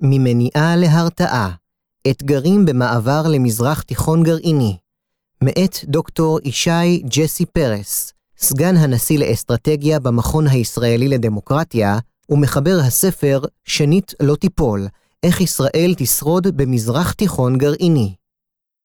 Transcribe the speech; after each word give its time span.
ממניעה 0.00 0.76
להרתעה, 0.76 1.50
אתגרים 2.10 2.64
במעבר 2.64 3.22
למזרח 3.28 3.82
תיכון 3.82 4.22
גרעיני, 4.22 4.76
מאת 5.42 5.76
דוקטור 5.84 6.38
ישי 6.44 7.02
ג'סי 7.08 7.46
פרס, 7.46 8.12
סגן 8.38 8.76
הנשיא 8.76 9.18
לאסטרטגיה 9.18 10.00
במכון 10.00 10.46
הישראלי 10.46 11.08
לדמוקרטיה, 11.08 11.98
ומחבר 12.30 12.78
הספר 12.86 13.40
"שנית 13.64 14.14
לא 14.20 14.36
תיפול, 14.36 14.86
איך 15.22 15.40
ישראל 15.40 15.94
תשרוד 15.96 16.46
במזרח 16.56 17.12
תיכון 17.12 17.58
גרעיני". 17.58 18.14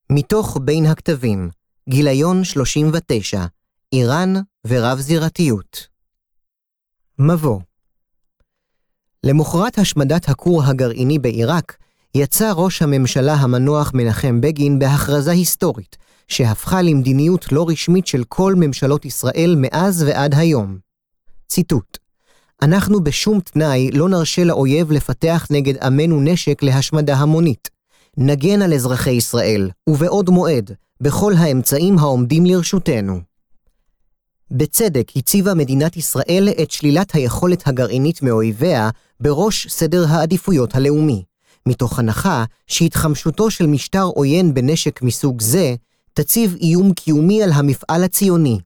מתוך 0.09 0.57
בין 0.61 0.85
הכתבים, 0.85 1.49
גיליון 1.89 2.43
39, 2.43 3.45
איראן 3.93 4.33
ורב-זירתיות. 4.67 5.87
מבוא 7.19 7.59
למחרת 9.25 9.77
השמדת 9.77 10.29
הכור 10.29 10.63
הגרעיני 10.63 11.19
בעיראק, 11.19 11.77
יצא 12.15 12.51
ראש 12.55 12.81
הממשלה 12.81 13.33
המנוח 13.33 13.91
מנחם 13.93 14.41
בגין 14.41 14.79
בהכרזה 14.79 15.31
היסטורית, 15.31 15.97
שהפכה 16.27 16.81
למדיניות 16.81 17.51
לא 17.51 17.65
רשמית 17.69 18.07
של 18.07 18.23
כל 18.23 18.55
ממשלות 18.57 19.05
ישראל 19.05 19.55
מאז 19.57 20.03
ועד 20.03 20.35
היום. 20.35 20.77
ציטוט: 21.47 21.97
אנחנו 22.61 23.03
בשום 23.03 23.39
תנאי 23.39 23.91
לא 23.91 24.09
נרשה 24.09 24.43
לאויב 24.43 24.91
לפתח 24.91 25.47
נגד 25.51 25.77
עמנו 25.77 26.21
נשק 26.21 26.63
להשמדה 26.63 27.15
המונית. 27.15 27.69
נגן 28.17 28.61
על 28.61 28.73
אזרחי 28.73 29.11
ישראל, 29.11 29.69
ובעוד 29.89 30.29
מועד, 30.29 30.71
בכל 31.01 31.33
האמצעים 31.37 31.99
העומדים 31.99 32.45
לרשותנו. 32.45 33.19
בצדק 34.51 35.11
הציבה 35.15 35.53
מדינת 35.53 35.97
ישראל 35.97 36.49
את 36.61 36.71
שלילת 36.71 37.11
היכולת 37.15 37.67
הגרעינית 37.67 38.21
מאויביה 38.21 38.89
בראש 39.21 39.67
סדר 39.67 40.05
העדיפויות 40.09 40.75
הלאומי, 40.75 41.23
מתוך 41.65 41.99
הנחה 41.99 42.43
שהתחמשותו 42.67 43.51
של 43.51 43.67
משטר 43.67 44.03
עוין 44.03 44.53
בנשק 44.53 45.01
מסוג 45.01 45.41
זה 45.41 45.75
תציב 46.13 46.55
איום 46.61 46.93
קיומי 46.93 47.43
על 47.43 47.51
המפעל 47.51 48.03
הציוני. 48.03 48.59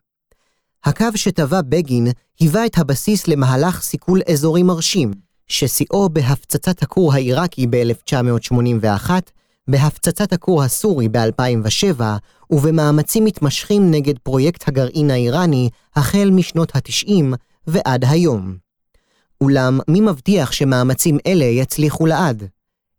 הקו 0.83 1.05
שטבע 1.15 1.61
בגין 1.61 2.07
היווה 2.39 2.65
את 2.65 2.77
הבסיס 2.77 3.27
למהלך 3.27 3.81
סיכול 3.81 4.21
אזורי 4.31 4.63
מרשים, 4.63 5.11
ששיאו 5.47 6.09
בהפצצת 6.09 6.83
הכור 6.83 7.13
העיראקי 7.13 7.67
ב-1981, 7.69 9.09
בהפצצת 9.67 10.33
הכור 10.33 10.63
הסורי 10.63 11.09
ב-2007 11.09 12.01
ובמאמצים 12.49 13.25
מתמשכים 13.25 13.91
נגד 13.91 14.19
פרויקט 14.19 14.67
הגרעין 14.67 15.11
האיראני 15.11 15.69
החל 15.95 16.29
משנות 16.33 16.75
ה-90 16.75 17.35
ועד 17.67 18.05
היום. 18.05 18.64
אולם 19.45 19.79
מי 19.87 20.01
מבטיח 20.01 20.51
שמאמצים 20.51 21.17
אלה 21.27 21.45
יצליחו 21.45 22.05
לעד? 22.05 22.43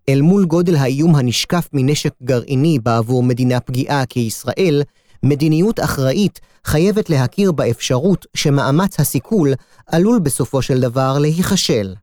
אל 0.09 0.21
מול 0.21 0.45
גודל 0.45 0.77
האיום 0.77 1.17
הנשקף 1.17 1.69
מנשק 1.73 2.13
גרעיני 2.23 2.79
בעבור 2.79 3.23
מדינה 3.23 3.61
פגיעה 3.61 4.07
כישראל, 4.07 4.83
מדיניות 5.23 5.81
אחראית 5.81 6.41
חייבת 6.65 7.11
להכיר 7.11 7.53
באפשרות 7.53 8.27
שמאמץ 8.35 9.01
הסיכול 9.01 9.53
עלול 9.87 10.19
בסופו 10.19 10.63
של 10.63 10.81
דבר 10.81 11.19
להיכשל. 11.19 11.95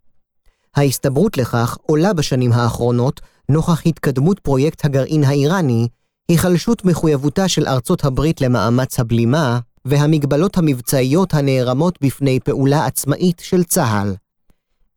ההסתברות 0.76 1.38
לכך 1.38 1.78
עולה 1.82 2.14
בשנים 2.14 2.52
האחרונות 2.52 3.22
נוכח 3.50 3.82
התקדמות 3.86 4.40
פרויקט 4.40 4.86
הגרעין 4.86 5.24
האיראני, 5.24 5.88
היחלשות 6.30 6.86
מחויבותה 6.86 7.48
של 7.48 7.68
ארצות 7.68 8.06
הברית 8.06 8.42
למאמץ 8.42 9.00
הבלימה, 9.00 9.60
והמגבלות 9.86 10.58
המבצעיות 10.58 11.34
הנערמות 11.34 11.98
בפני 12.02 12.40
פעולה 12.40 12.86
עצמאית 12.86 13.42
של 13.46 13.64
צה"ל. 13.64 14.14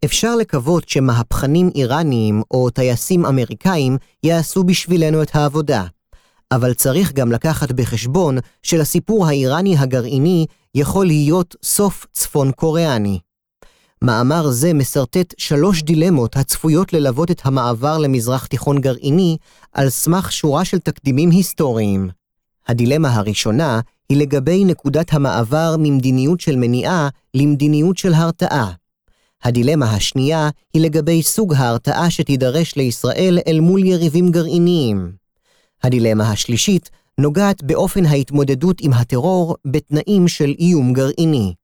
אפשר 0.05 0.37
לקוות 0.37 0.89
שמהפכנים 0.89 1.71
איראניים 1.75 2.43
או 2.51 2.71
טייסים 2.71 3.27
אמריקאים 3.27 3.97
יעשו 4.23 4.65
בשבילנו 4.65 5.23
את 5.23 5.37
העבודה, 5.37 5.85
אבל 6.53 6.75
צריך 6.75 7.13
גם 7.13 7.33
לקחת 7.33 7.73
בחשבון 7.73 8.39
שלסיפור 8.63 9.27
האיראני 9.27 9.79
הגרעיני 9.79 10.47
יכול 10.75 11.07
להיות 11.07 11.57
סוף 11.63 12.07
צפון 12.13 12.53
קוריאני. 12.53 13.19
מאמר 14.03 14.51
זה 14.51 14.75
מסרטט 14.75 15.35
שלוש 15.39 15.83
דילמות 15.83 16.37
הצפויות 16.37 16.93
ללוות 16.93 17.31
את 17.31 17.41
המעבר 17.45 17.99
למזרח 17.99 18.47
תיכון 18.47 18.81
גרעיני 18.81 19.37
על 19.73 19.91
סמך 19.91 20.33
שורה 20.33 20.65
של 20.65 20.79
תקדימים 20.79 21.31
היסטוריים. 21.31 22.11
הדילמה 22.69 23.15
הראשונה 23.15 23.81
היא 24.09 24.19
לגבי 24.19 24.65
נקודת 24.65 25.13
המעבר 25.13 25.77
ממדיניות 25.79 26.41
של 26.41 26.57
מניעה 26.57 27.09
למדיניות 27.35 27.97
של 27.97 28.15
הרתעה. 28.15 28.73
הדילמה 29.47 29.95
השנייה 29.95 30.49
היא 30.75 30.83
לגבי 30.83 31.23
סוג 31.23 31.55
ההרתעה 31.55 32.11
שתידרש 32.11 32.77
לישראל 32.77 33.39
אל 33.49 33.61
מול 33.61 33.85
יריבים 33.85 34.31
גרעיניים. 34.31 35.13
הדילמה 35.83 36.31
השלישית 36.31 36.91
נוגעת 37.19 37.63
באופן 37.63 38.07
ההתמודדות 38.07 38.81
עם 38.81 38.93
הטרור 38.93 39.57
בתנאים 39.67 40.29
של 40.29 40.55
איום 40.59 40.93
גרעיני. 40.93 41.55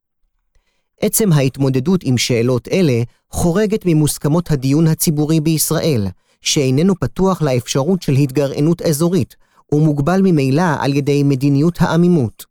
עצם 1.00 1.32
ההתמודדות 1.32 2.00
עם 2.04 2.18
שאלות 2.18 2.68
אלה 2.68 3.02
חורגת 3.30 3.82
ממוסכמות 3.86 4.50
הדיון 4.50 4.86
הציבורי 4.86 5.40
בישראל, 5.40 6.06
שאיננו 6.40 6.94
פתוח 7.00 7.42
לאפשרות 7.42 8.02
של 8.02 8.12
התגרענות 8.12 8.82
אזורית, 8.82 9.36
ומוגבל 9.72 10.20
ממילא 10.24 10.74
על 10.78 10.94
ידי 10.94 11.22
מדיניות 11.22 11.80
העמימות. 11.80 12.44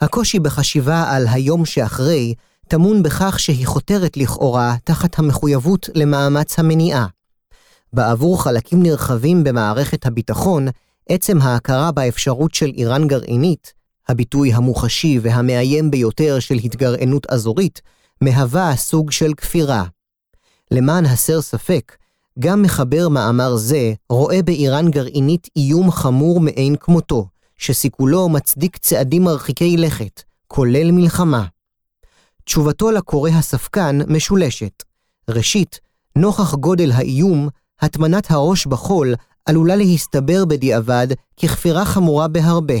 הקושי 0.00 0.38
בחשיבה 0.38 1.10
על 1.10 1.26
היום 1.28 1.64
שאחרי 1.64 2.34
טמון 2.68 3.02
בכך 3.02 3.40
שהיא 3.40 3.66
חותרת 3.66 4.16
לכאורה 4.16 4.76
תחת 4.84 5.18
המחויבות 5.18 5.88
למאמץ 5.94 6.58
המניעה. 6.58 7.06
בעבור 7.92 8.42
חלקים 8.42 8.82
נרחבים 8.82 9.44
במערכת 9.44 10.06
הביטחון, 10.06 10.68
עצם 11.08 11.40
ההכרה 11.40 11.92
באפשרות 11.92 12.54
של 12.54 12.72
איראן 12.76 13.06
גרעינית, 13.06 13.72
הביטוי 14.08 14.52
המוחשי 14.52 15.18
והמאיים 15.22 15.90
ביותר 15.90 16.38
של 16.38 16.54
התגרענות 16.54 17.26
אזורית, 17.30 17.80
מהווה 18.20 18.76
סוג 18.76 19.10
של 19.10 19.34
כפירה. 19.34 19.84
למען 20.70 21.06
הסר 21.06 21.40
ספק, 21.40 21.96
גם 22.38 22.62
מחבר 22.62 23.08
מאמר 23.08 23.56
זה 23.56 23.92
רואה 24.10 24.42
באיראן 24.42 24.90
גרעינית 24.90 25.48
איום 25.56 25.90
חמור 25.90 26.40
מאין 26.40 26.76
כמותו, 26.80 27.26
שסיכולו 27.58 28.28
מצדיק 28.28 28.76
צעדים 28.76 29.24
מרחיקי 29.24 29.76
לכת, 29.76 30.22
כולל 30.48 30.90
מלחמה. 30.92 31.44
תשובתו 32.46 32.90
לקורא 32.90 33.30
הספקן 33.30 33.98
משולשת. 34.08 34.82
ראשית, 35.30 35.80
נוכח 36.16 36.54
גודל 36.54 36.92
האיום, 36.92 37.48
הטמנת 37.80 38.30
הראש 38.30 38.66
בחול 38.66 39.14
עלולה 39.46 39.76
להסתבר 39.76 40.44
בדיעבד 40.44 41.06
ככפירה 41.42 41.84
חמורה 41.84 42.28
בהרבה. 42.28 42.74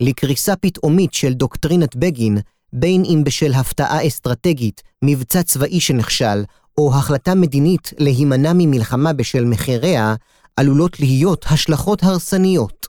לקריסה 0.00 0.56
פתאומית 0.56 1.14
של 1.14 1.32
דוקטרינת 1.32 1.96
בגין, 1.96 2.38
בין 2.72 3.02
אם 3.04 3.22
בשל 3.24 3.52
הפתעה 3.54 4.06
אסטרטגית, 4.06 4.82
מבצע 5.04 5.42
צבאי 5.42 5.80
שנכשל, 5.80 6.44
או 6.78 6.94
החלטה 6.94 7.34
מדינית 7.34 7.92
להימנע 7.98 8.52
ממלחמה 8.54 9.12
בשל 9.12 9.44
מחיריה, 9.44 10.14
עלולות 10.56 11.00
להיות 11.00 11.44
השלכות 11.50 12.02
הרסניות. 12.02 12.86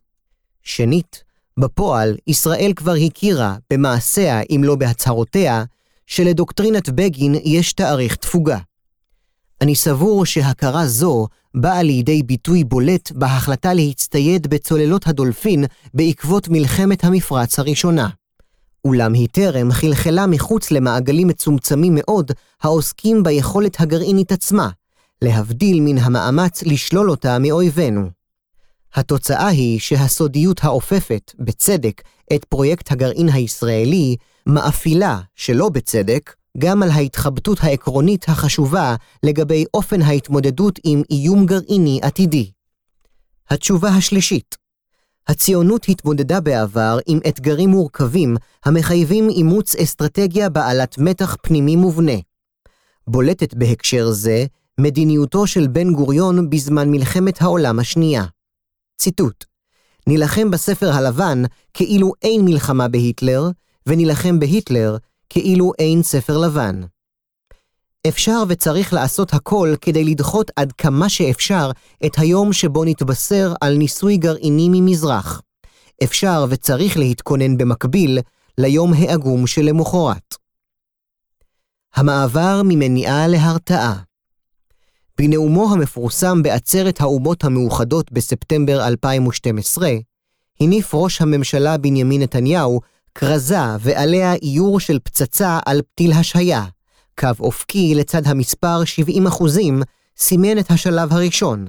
שנית, 0.64 1.24
בפועל, 1.60 2.18
ישראל 2.28 2.74
כבר 2.76 2.94
הכירה, 3.06 3.56
במעשיה 3.74 4.42
אם 4.56 4.62
לא 4.64 4.76
בהצהרותיה, 4.76 5.64
שלדוקטרינת 6.12 6.90
בגין 6.90 7.36
יש 7.44 7.74
תאריך 7.74 8.16
תפוגה. 8.16 8.58
אני 9.62 9.76
סבור 9.76 10.26
שהכרה 10.26 10.88
זו 10.88 11.28
באה 11.56 11.84
לידי 11.84 12.24
ביטוי 12.24 12.64
בולט 12.64 13.12
בהחלטה 13.12 13.74
להצטייד 13.74 14.48
בצוללות 14.48 15.08
הדולפין 15.08 15.66
בעקבות 15.94 16.48
מלחמת 16.50 17.04
המפרץ 17.04 17.60
הראשונה. 17.60 18.10
אולם 18.86 19.14
היא 19.14 19.28
טרם 19.32 19.72
חלחלה 19.72 20.28
מחוץ 20.28 20.72
למעגלים 20.72 21.28
מצומצמים 21.28 21.94
מאוד 21.96 22.32
העוסקים 22.62 23.24
ביכולת 23.24 23.82
הגרעינית 23.82 24.32
עצמה, 24.32 24.70
להבדיל 25.22 25.80
מן 25.82 25.98
המאמץ 25.98 26.64
לשלול 26.64 27.10
אותה 27.10 27.40
מאויבינו. 27.40 28.10
התוצאה 28.96 29.48
היא 29.48 29.80
שהסודיות 29.80 30.64
האופפת, 30.64 31.32
בצדק, 31.40 32.02
את 32.36 32.46
פרויקט 32.46 32.92
הגרעין 32.92 33.30
הישראלי, 33.30 34.16
מאפילה, 34.46 35.20
שלא 35.36 35.70
בצדק, 35.70 36.36
גם 36.58 36.84
על 36.84 36.90
ההתחבטות 36.90 37.58
העקרונית 37.62 38.26
החשובה 38.30 38.96
לגבי 39.24 39.66
אופן 39.74 40.02
ההתמודדות 40.02 40.80
עם 40.84 41.02
איום 41.12 41.46
גרעיני 41.46 42.00
עתידי. 42.04 42.52
התשובה 43.50 43.90
השלישית 43.90 44.62
הציונות 45.28 45.90
התמודדה 45.90 46.40
בעבר 46.40 47.00
עם 47.06 47.20
אתגרים 47.28 47.70
מורכבים 47.70 48.36
המחייבים 48.66 49.30
אימוץ 49.30 49.76
אסטרטגיה 49.76 50.50
בעלת 50.50 50.98
מתח 50.98 51.38
פנימי 51.42 51.76
מובנה. 51.76 52.18
בולטת 53.08 53.54
בהקשר 53.54 54.12
זה 54.12 54.46
מדיניותו 54.78 55.48
של 55.48 55.68
בן 55.68 55.94
גוריון 55.94 56.50
בזמן 56.50 56.92
מלחמת 56.92 57.42
העולם 57.42 57.80
השנייה. 57.80 58.26
ציטוט: 58.98 59.46
נילחם 60.08 60.52
בספר 60.52 60.92
הלבן 60.92 61.44
כאילו 61.74 62.14
אין 62.22 62.46
מלחמה 62.46 62.88
בהיטלר, 62.88 63.50
ונילחם 63.86 64.40
בהיטלר 64.40 64.98
כאילו 65.30 65.72
אין 65.80 66.04
ספר 66.04 66.38
לבן. 66.38 66.82
אפשר 68.08 68.44
וצריך 68.48 68.94
לעשות 68.94 69.34
הכל 69.34 69.74
כדי 69.82 70.04
לדחות 70.04 70.52
עד 70.56 70.72
כמה 70.72 71.10
שאפשר 71.10 71.72
את 72.06 72.12
היום 72.18 72.54
שבו 72.54 72.86
נתבשר 72.86 73.54
על 73.62 73.78
ניסוי 73.78 74.18
גרעיני 74.18 74.68
ממזרח. 74.72 75.42
אפשר 76.04 76.46
וצריך 76.50 76.98
להתכונן 76.98 77.58
במקביל 77.58 78.20
ליום 78.58 78.94
העגום 78.94 79.48
שלמחרת. 79.48 80.36
המעבר 81.96 82.62
ממניעה 82.66 83.28
להרתעה 83.28 84.02
בנאומו 85.18 85.74
המפורסם 85.74 86.44
בעצרת 86.44 87.02
האומות 87.02 87.44
המאוחדות 87.44 88.12
בספטמבר 88.12 88.88
2012, 88.88 89.90
הניף 90.60 90.94
ראש 90.94 91.22
הממשלה 91.22 91.78
בנימין 91.78 92.22
נתניהו 92.22 92.82
כרזה 93.16 93.78
ועליה 93.80 94.34
איור 94.34 94.80
של 94.80 95.00
פצצה 95.04 95.60
על 95.66 95.82
פתיל 95.82 96.12
השהיה. 96.12 96.66
קו 97.20 97.28
אופקי 97.40 97.96
לצד 97.96 98.28
המספר 98.28 98.84
70 98.86 99.28
אחוזים 99.28 99.82
סימן 100.18 100.60
את 100.60 100.72
השלב 100.72 101.14
הראשון. 101.14 101.68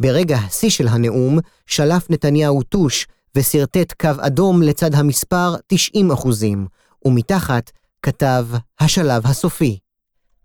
ברגע 0.00 0.36
השיא 0.36 0.70
של 0.70 0.88
הנאום, 0.88 1.38
שלף 1.66 2.10
נתניהו 2.10 2.62
טוש 2.62 3.06
ושרטט 3.36 3.92
קו 4.00 4.10
אדום 4.20 4.62
לצד 4.62 4.94
המספר 4.94 5.54
90 5.66 6.10
אחוזים, 6.10 6.66
ומתחת 7.04 7.70
כתב 8.02 8.46
השלב 8.80 9.26
הסופי. 9.26 9.78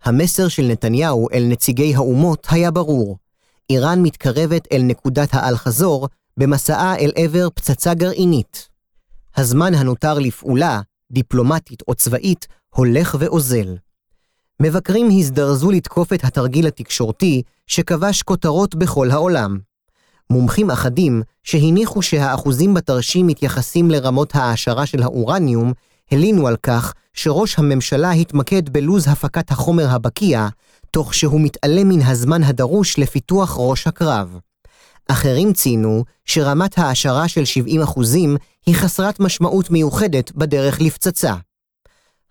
המסר 0.04 0.48
של 0.48 0.64
נתניהו 0.64 1.28
אל 1.34 1.44
נציגי 1.48 1.96
האומות 1.96 2.48
היה 2.50 2.72
ברור. 2.72 3.18
איראן 3.70 4.02
מתקרבת 4.02 4.68
אל 4.72 4.82
נקודת 4.82 5.30
האל-חזור 5.32 6.08
במסעה 6.38 6.98
אל 6.98 7.12
עבר 7.16 7.48
פצצה 7.50 7.94
גרעינית. 7.94 8.70
הזמן 9.38 9.76
הנותר 9.76 10.20
לפעולה, 10.20 10.82
דיפלומטית 11.12 11.84
או 11.88 11.96
צבאית, 11.96 12.48
הולך 12.70 13.18
ואוזל. 13.20 13.76
מבקרים 14.62 15.10
הזדרזו 15.12 15.72
לתקוף 15.72 16.14
את 16.14 16.24
התרגיל 16.24 16.68
התקשורתי 16.68 17.42
שכבש 17.68 18.22
כותרות 18.22 18.76
בכל 18.76 19.12
העולם. 19.12 19.60
מומחים 20.30 20.72
אחדים, 20.72 21.22
שהניחו 21.44 22.02
שהאחוזים 22.02 22.74
בתרשים 22.74 23.28
מתייחסים 23.28 23.92
לרמות 23.92 24.36
העשרה 24.36 24.86
של 24.86 25.04
האורניום, 25.04 25.74
הלינו 26.12 26.48
על 26.48 26.56
כך 26.64 26.94
שראש 27.14 27.60
הממשלה 27.60 28.12
התמקד 28.12 28.70
בלוז 28.70 29.08
הפקת 29.08 29.52
החומר 29.52 29.90
הבקיע, 29.90 30.48
תוך 30.92 31.14
שהוא 31.14 31.42
מתעלם 31.42 31.90
מן 31.90 32.02
הזמן 32.02 32.44
הדרוש 32.44 33.00
לפיתוח 33.00 33.56
ראש 33.60 33.88
הקרב. 33.88 34.40
אחרים 35.08 35.54
ציינו 35.54 36.04
שרמת 36.26 36.78
העשרה 36.78 37.28
של 37.28 37.44
70% 37.98 38.30
היא 38.66 38.76
חסרת 38.76 39.20
משמעות 39.20 39.70
מיוחדת 39.70 40.32
בדרך 40.32 40.82
לפצצה. 40.82 41.36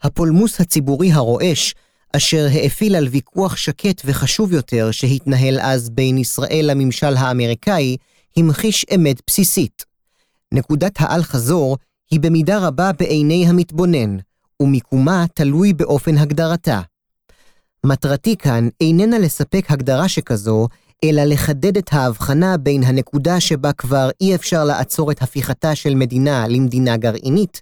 הפולמוס 0.02 0.60
הציבורי 0.60 1.12
הרועש, 1.12 1.74
אשר 2.16 2.46
האפיל 2.52 2.96
על 2.96 3.08
ויכוח 3.08 3.56
שקט 3.56 4.02
וחשוב 4.04 4.52
יותר 4.52 4.90
שהתנהל 4.90 5.60
אז 5.60 5.90
בין 5.90 6.18
ישראל 6.18 6.70
לממשל 6.70 7.16
האמריקאי, 7.16 7.96
המחיש 8.36 8.86
אמת 8.94 9.20
בסיסית. 9.26 9.84
נקודת 10.52 10.92
האל-חזור 10.98 11.76
היא 12.10 12.20
במידה 12.20 12.58
רבה 12.58 12.90
בעיני 12.92 13.46
המתבונן, 13.48 14.16
ומיקומה 14.62 15.24
תלוי 15.34 15.72
באופן 15.72 16.18
הגדרתה. 16.18 16.80
מטרתי 17.84 18.36
כאן 18.36 18.68
איננה 18.80 19.18
לספק 19.18 19.66
הגדרה 19.68 20.08
שכזו, 20.08 20.68
אלא 21.04 21.22
לחדד 21.22 21.76
את 21.76 21.92
ההבחנה 21.92 22.56
בין 22.56 22.82
הנקודה 22.82 23.40
שבה 23.40 23.72
כבר 23.72 24.10
אי 24.20 24.34
אפשר 24.34 24.64
לעצור 24.64 25.10
את 25.10 25.22
הפיכתה 25.22 25.74
של 25.74 25.94
מדינה 25.94 26.48
למדינה 26.48 26.96
גרעינית, 26.96 27.60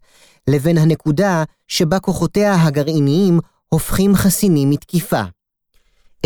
לבין 0.51 0.79
הנקודה 0.79 1.45
שבה 1.69 1.99
כוחותיה 2.01 2.63
הגרעיניים 2.63 3.41
הופכים 3.69 4.15
חסינים 4.15 4.71
מתקיפה. 4.71 5.23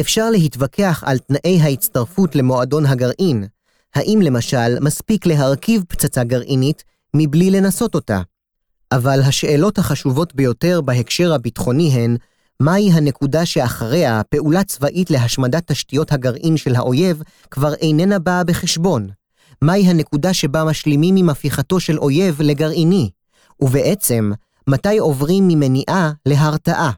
אפשר 0.00 0.30
להתווכח 0.30 1.04
על 1.06 1.18
תנאי 1.18 1.60
ההצטרפות 1.60 2.36
למועדון 2.36 2.86
הגרעין, 2.86 3.44
האם 3.94 4.20
למשל 4.22 4.78
מספיק 4.80 5.26
להרכיב 5.26 5.84
פצצה 5.88 6.24
גרעינית 6.24 6.84
מבלי 7.14 7.50
לנסות 7.50 7.94
אותה. 7.94 8.20
אבל 8.92 9.20
השאלות 9.20 9.78
החשובות 9.78 10.34
ביותר 10.34 10.80
בהקשר 10.80 11.34
הביטחוני 11.34 11.90
הן, 11.90 12.16
מהי 12.60 12.92
הנקודה 12.92 13.46
שאחריה 13.46 14.22
פעולה 14.28 14.64
צבאית 14.64 15.10
להשמדת 15.10 15.70
תשתיות 15.70 16.12
הגרעין 16.12 16.56
של 16.56 16.76
האויב 16.76 17.22
כבר 17.50 17.74
איננה 17.74 18.18
באה 18.18 18.44
בחשבון? 18.44 19.08
מהי 19.62 19.86
הנקודה 19.86 20.34
שבה 20.34 20.64
משלימים 20.64 21.16
עם 21.16 21.30
הפיכתו 21.30 21.80
של 21.80 21.98
אויב 21.98 22.42
לגרעיני? 22.42 23.10
ובעצם, 23.60 24.30
מתי 24.66 24.98
עוברים 24.98 25.48
ממניעה 25.48 26.12
להרתעה? 26.26 26.90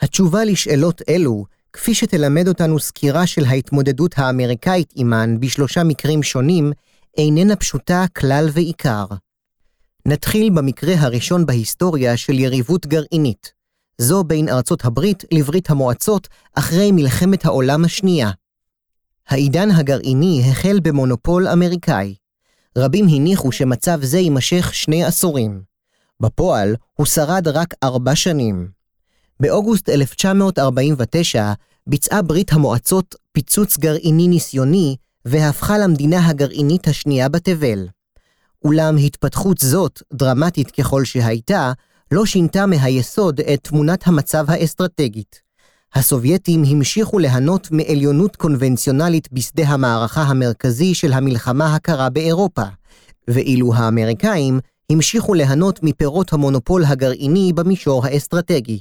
התשובה 0.00 0.44
לשאלות 0.44 1.02
אלו, 1.08 1.44
כפי 1.72 1.94
שתלמד 1.94 2.48
אותנו 2.48 2.78
סקירה 2.78 3.26
של 3.26 3.44
ההתמודדות 3.44 4.14
האמריקאית 4.16 4.92
עימן 4.92 5.40
בשלושה 5.40 5.84
מקרים 5.84 6.22
שונים, 6.22 6.72
איננה 7.18 7.56
פשוטה 7.56 8.04
כלל 8.16 8.48
ועיקר. 8.52 9.06
נתחיל 10.06 10.50
במקרה 10.50 10.94
הראשון 10.98 11.46
בהיסטוריה 11.46 12.16
של 12.16 12.38
יריבות 12.38 12.86
גרעינית, 12.86 13.61
זו 13.98 14.24
בין 14.24 14.48
ארצות 14.48 14.84
הברית 14.84 15.24
לברית 15.32 15.70
המועצות 15.70 16.28
אחרי 16.54 16.92
מלחמת 16.92 17.44
העולם 17.44 17.84
השנייה. 17.84 18.30
העידן 19.28 19.70
הגרעיני 19.70 20.42
החל 20.50 20.80
במונופול 20.82 21.48
אמריקאי. 21.48 22.14
רבים 22.78 23.06
הניחו 23.08 23.52
שמצב 23.52 23.98
זה 24.02 24.18
יימשך 24.18 24.74
שני 24.74 25.04
עשורים. 25.04 25.62
בפועל, 26.20 26.76
הוא 26.94 27.06
שרד 27.06 27.48
רק 27.48 27.74
ארבע 27.82 28.16
שנים. 28.16 28.68
באוגוסט 29.40 29.88
1949 29.88 31.52
ביצעה 31.86 32.22
ברית 32.22 32.52
המועצות 32.52 33.14
פיצוץ 33.32 33.78
גרעיני 33.78 34.28
ניסיוני 34.28 34.96
והפכה 35.24 35.78
למדינה 35.78 36.28
הגרעינית 36.28 36.88
השנייה 36.88 37.28
בתבל. 37.28 37.88
אולם 38.64 38.96
התפתחות 38.96 39.58
זאת, 39.58 40.02
דרמטית 40.12 40.70
ככל 40.70 41.04
שהייתה, 41.04 41.72
לא 42.12 42.26
שינתה 42.26 42.66
מהיסוד 42.66 43.40
את 43.40 43.60
תמונת 43.62 44.06
המצב 44.06 44.44
האסטרטגית. 44.48 45.40
הסובייטים 45.94 46.62
המשיכו 46.70 47.18
ליהנות 47.18 47.68
מעליונות 47.70 48.36
קונבנציונלית 48.36 49.32
בשדה 49.32 49.68
המערכה 49.68 50.22
המרכזי 50.22 50.94
של 50.94 51.12
המלחמה 51.12 51.74
הקרה 51.74 52.10
באירופה, 52.10 52.62
ואילו 53.28 53.74
האמריקאים 53.74 54.60
המשיכו 54.90 55.34
ליהנות 55.34 55.80
מפירות 55.82 56.32
המונופול 56.32 56.84
הגרעיני 56.84 57.52
במישור 57.52 58.06
האסטרטגי. 58.06 58.80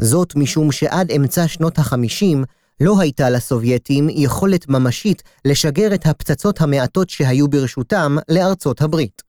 זאת 0.00 0.36
משום 0.36 0.72
שעד 0.72 1.10
אמצע 1.10 1.48
שנות 1.48 1.78
ה-50 1.78 2.36
לא 2.80 3.00
הייתה 3.00 3.30
לסובייטים 3.30 4.08
יכולת 4.10 4.68
ממשית 4.68 5.22
לשגר 5.44 5.94
את 5.94 6.06
הפצצות 6.06 6.60
המעטות 6.60 7.10
שהיו 7.10 7.48
ברשותם 7.48 8.16
לארצות 8.28 8.82
הברית. 8.82 9.22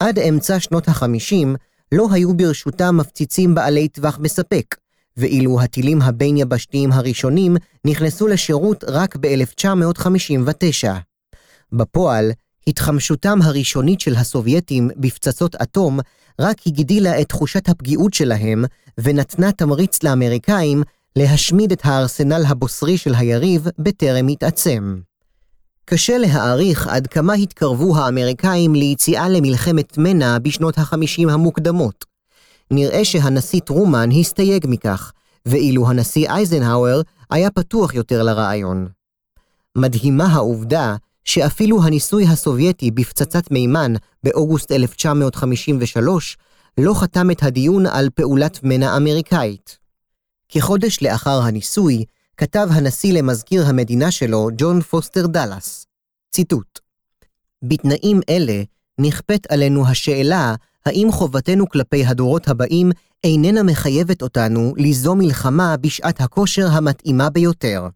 עד 0.00 0.18
אמצע 0.18 0.60
שנות 0.60 0.88
ה-50 0.88 1.56
לא 1.92 2.08
היו 2.12 2.34
ברשותם 2.34 2.96
מפציצים 2.96 3.54
בעלי 3.54 3.88
טווח 3.88 4.18
מספק, 4.18 4.76
ואילו 5.16 5.60
הטילים 5.60 6.02
הבין-יבשתיים 6.02 6.92
הראשונים 6.92 7.56
נכנסו 7.84 8.28
לשירות 8.28 8.84
רק 8.88 9.16
ב-1959. 9.20 10.88
בפועל, 11.72 12.32
התחמשותם 12.66 13.38
הראשונית 13.42 14.00
של 14.00 14.14
הסובייטים 14.14 14.90
בפצצות 14.96 15.54
אטום 15.54 16.00
רק 16.40 16.56
הגדילה 16.66 17.20
את 17.20 17.28
תחושת 17.28 17.68
הפגיעות 17.68 18.14
שלהם 18.14 18.64
ונתנה 18.98 19.52
תמריץ 19.52 20.02
לאמריקאים 20.02 20.82
להשמיד 21.16 21.72
את 21.72 21.80
הארסנל 21.84 22.44
הבוסרי 22.48 22.98
של 22.98 23.14
היריב 23.14 23.68
בטרם 23.78 24.28
התעצם. 24.28 25.00
קשה 25.88 26.18
להעריך 26.18 26.86
עד 26.86 27.06
כמה 27.06 27.34
התקרבו 27.34 27.96
האמריקאים 27.96 28.74
ליציאה 28.74 29.28
למלחמת 29.28 29.98
מנע 29.98 30.38
בשנות 30.38 30.78
החמישים 30.78 31.28
המוקדמות. 31.28 32.04
נראה 32.70 33.04
שהנשיא 33.04 33.60
טרומן 33.60 34.08
הסתייג 34.20 34.66
מכך, 34.68 35.12
ואילו 35.46 35.88
הנשיא 35.88 36.28
אייזנהאואר 36.30 37.00
היה 37.30 37.50
פתוח 37.50 37.94
יותר 37.94 38.22
לרעיון. 38.22 38.88
מדהימה 39.76 40.26
העובדה 40.26 40.96
שאפילו 41.24 41.82
הניסוי 41.82 42.26
הסובייטי 42.26 42.90
בפצצת 42.90 43.50
מימן 43.50 43.94
באוגוסט 44.24 44.72
1953 44.72 46.36
לא 46.78 46.94
חתם 46.94 47.30
את 47.30 47.42
הדיון 47.42 47.86
על 47.86 48.10
פעולת 48.14 48.60
מנע 48.62 48.96
אמריקאית. 48.96 49.78
כחודש 50.48 51.02
לאחר 51.02 51.40
הניסוי, 51.42 52.04
כתב 52.38 52.68
הנשיא 52.70 53.12
למזכיר 53.12 53.66
המדינה 53.66 54.10
שלו, 54.10 54.48
ג'ון 54.58 54.80
פוסטר 54.80 55.26
דאלאס. 55.26 55.86
ציטוט: 56.30 56.80
בתנאים 57.62 58.20
אלה 58.28 58.62
נכפית 59.00 59.46
עלינו 59.50 59.88
השאלה 59.88 60.54
האם 60.86 61.08
חובתנו 61.12 61.68
כלפי 61.68 62.06
הדורות 62.06 62.48
הבאים 62.48 62.90
איננה 63.24 63.62
מחייבת 63.62 64.22
אותנו 64.22 64.74
ליזום 64.76 65.18
מלחמה 65.18 65.76
בשעת 65.76 66.20
הכושר 66.20 66.66
המתאימה 66.70 67.30
ביותר. 67.30 67.88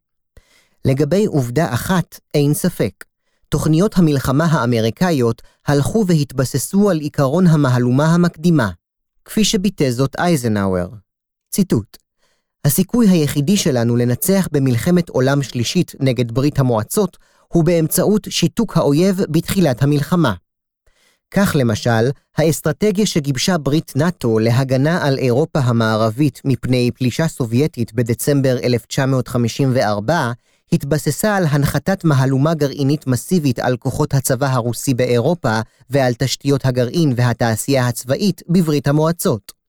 לגבי 0.84 1.26
עובדה 1.26 1.74
אחת, 1.74 2.20
אין 2.34 2.54
ספק. 2.54 3.04
תוכניות 3.48 3.98
המלחמה 3.98 4.44
האמריקאיות 4.44 5.42
הלכו 5.66 6.04
והתבססו 6.06 6.90
על 6.90 7.00
עקרון 7.02 7.46
המהלומה 7.46 8.14
המקדימה, 8.14 8.70
כפי 9.24 9.44
שביטא 9.44 9.90
זאת 9.90 10.16
אייזנהאואר. 10.18 10.88
ציטוט: 11.50 11.96
הסיכוי 12.64 13.08
היחידי 13.08 13.56
שלנו 13.56 13.96
לנצח 13.96 14.48
במלחמת 14.52 15.08
עולם 15.08 15.42
שלישית 15.42 15.92
נגד 16.00 16.32
ברית 16.32 16.58
המועצות 16.58 17.16
הוא 17.48 17.64
באמצעות 17.64 18.26
שיתוק 18.30 18.76
האויב 18.76 19.20
בתחילת 19.28 19.82
המלחמה. 19.82 20.34
כך 21.30 21.56
למשל, 21.58 22.10
האסטרטגיה 22.36 23.06
שגיבשה 23.06 23.58
ברית 23.58 23.92
נאט"ו 23.96 24.38
להגנה 24.38 25.06
על 25.06 25.18
אירופה 25.18 25.58
המערבית 25.58 26.40
מפני 26.44 26.90
פלישה 26.94 27.28
סובייטית 27.28 27.92
בדצמבר 27.92 28.56
1954, 28.64 30.32
התבססה 30.72 31.36
על 31.36 31.46
הנחתת 31.50 32.04
מהלומה 32.04 32.54
גרעינית 32.54 33.06
מסיבית 33.06 33.58
על 33.58 33.76
כוחות 33.76 34.14
הצבא 34.14 34.46
הרוסי 34.46 34.94
באירופה 34.94 35.60
ועל 35.90 36.14
תשתיות 36.14 36.66
הגרעין 36.66 37.12
והתעשייה 37.16 37.88
הצבאית 37.88 38.42
בברית 38.48 38.88
המועצות. 38.88 39.59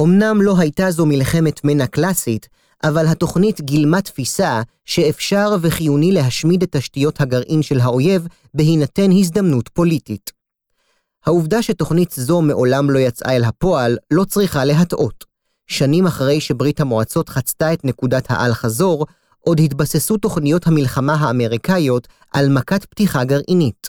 אמנם 0.00 0.42
לא 0.42 0.54
הייתה 0.58 0.90
זו 0.90 1.06
מלחמת 1.06 1.64
מנע 1.64 1.86
קלאסית, 1.86 2.48
אבל 2.84 3.06
התוכנית 3.06 3.60
גילמה 3.60 4.02
תפיסה 4.02 4.62
שאפשר 4.84 5.56
וחיוני 5.60 6.12
להשמיד 6.12 6.62
את 6.62 6.76
תשתיות 6.76 7.20
הגרעין 7.20 7.62
של 7.62 7.80
האויב 7.80 8.26
בהינתן 8.54 9.12
הזדמנות 9.12 9.68
פוליטית. 9.68 10.32
העובדה 11.26 11.62
שתוכנית 11.62 12.10
זו 12.16 12.42
מעולם 12.42 12.90
לא 12.90 12.98
יצאה 12.98 13.36
אל 13.36 13.44
הפועל 13.44 13.98
לא 14.10 14.24
צריכה 14.24 14.64
להטעות. 14.64 15.24
שנים 15.66 16.06
אחרי 16.06 16.40
שברית 16.40 16.80
המועצות 16.80 17.28
חצתה 17.28 17.72
את 17.72 17.84
נקודת 17.84 18.26
האל-חזור, 18.28 19.06
עוד 19.40 19.60
התבססו 19.60 20.16
תוכניות 20.16 20.66
המלחמה 20.66 21.14
האמריקאיות 21.14 22.08
על 22.32 22.48
מכת 22.48 22.84
פתיחה 22.84 23.24
גרעינית. 23.24 23.88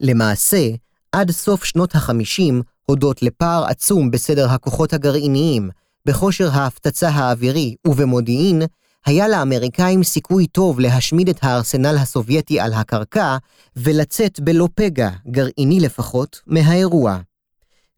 למעשה, 0.00 0.68
עד 1.12 1.30
סוף 1.30 1.64
שנות 1.64 1.94
ה-50, 1.94 2.62
הודות 2.86 3.22
לפער 3.22 3.64
עצום 3.64 4.10
בסדר 4.10 4.50
הכוחות 4.50 4.92
הגרעיניים, 4.92 5.70
בכושר 6.06 6.50
ההפצצה 6.52 7.08
האווירי 7.08 7.74
ובמודיעין, 7.86 8.62
היה 9.06 9.28
לאמריקאים 9.28 10.02
סיכוי 10.02 10.46
טוב 10.46 10.80
להשמיד 10.80 11.28
את 11.28 11.38
הארסנל 11.42 11.96
הסובייטי 11.98 12.60
על 12.60 12.72
הקרקע 12.72 13.36
ולצאת 13.76 14.40
בלא 14.40 14.68
פגע, 14.74 15.10
גרעיני 15.30 15.80
לפחות, 15.80 16.40
מהאירוע. 16.46 17.18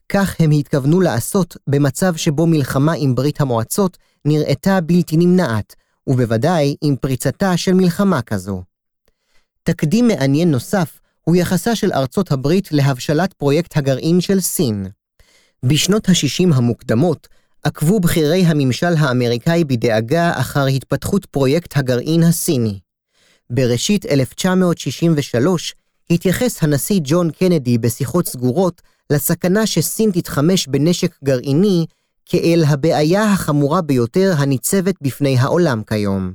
כך 0.08 0.36
הם 0.38 0.50
התכוונו 0.50 1.00
לעשות 1.00 1.56
במצב 1.66 2.16
שבו 2.16 2.46
מלחמה 2.46 2.92
עם 2.96 3.14
ברית 3.14 3.40
המועצות 3.40 3.98
נראתה 4.24 4.80
בלתי 4.80 5.16
נמנעת, 5.16 5.74
ובוודאי 6.06 6.76
עם 6.82 6.96
פריצתה 6.96 7.56
של 7.56 7.74
מלחמה 7.74 8.22
כזו. 8.22 8.62
תקדים 9.62 10.08
מעניין 10.08 10.50
נוסף 10.50 11.00
הוא 11.24 11.36
יחסה 11.36 11.76
של 11.76 11.92
ארצות 11.92 12.32
הברית 12.32 12.68
להבשלת 12.72 13.32
פרויקט 13.32 13.76
הגרעין 13.76 14.20
של 14.20 14.40
סין. 14.40 14.86
בשנות 15.64 16.08
ה-60 16.08 16.54
המוקדמות 16.54 17.28
עקבו 17.62 18.00
בכירי 18.00 18.42
הממשל 18.44 18.94
האמריקאי 18.98 19.64
בדאגה 19.64 20.32
אחר 20.34 20.66
התפתחות 20.66 21.26
פרויקט 21.26 21.76
הגרעין 21.76 22.22
הסיני. 22.22 22.78
בראשית 23.50 24.06
1963 24.06 25.74
התייחס 26.10 26.62
הנשיא 26.62 27.00
ג'ון 27.04 27.30
קנדי 27.30 27.78
בשיחות 27.78 28.26
סגורות 28.28 28.82
לסכנה 29.10 29.66
שסין 29.66 30.10
תתחמש 30.10 30.66
בנשק 30.66 31.14
גרעיני 31.24 31.86
כאל 32.26 32.64
הבעיה 32.66 33.32
החמורה 33.32 33.82
ביותר 33.82 34.34
הניצבת 34.38 34.94
בפני 35.00 35.38
העולם 35.38 35.82
כיום. 35.86 36.32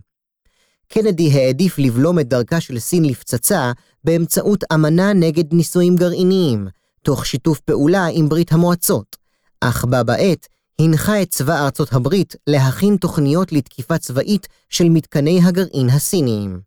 קנדי 0.93 1.31
העדיף 1.31 1.79
לבלום 1.79 2.19
את 2.19 2.27
דרכה 2.27 2.62
של 2.62 2.79
סין 2.79 3.05
לפצצה 3.05 3.72
באמצעות 4.03 4.63
אמנה 4.74 5.13
נגד 5.13 5.53
ניסויים 5.53 5.96
גרעיניים, 5.96 6.68
תוך 7.01 7.25
שיתוף 7.25 7.60
פעולה 7.60 8.06
עם 8.12 8.29
ברית 8.29 8.51
המועצות, 8.51 9.15
אך 9.62 9.86
בה 9.86 10.03
בעת 10.03 10.48
הנחה 10.79 11.22
את 11.22 11.29
צבא 11.29 11.65
ארצות 11.65 11.94
הברית 11.94 12.36
להכין 12.48 12.98
תוכניות 12.98 13.51
לתקיפה 13.51 13.98
צבאית 13.98 14.48
של 14.70 14.89
מתקני 14.89 15.41
הגרעין 15.44 15.89
הסיניים. 15.89 16.62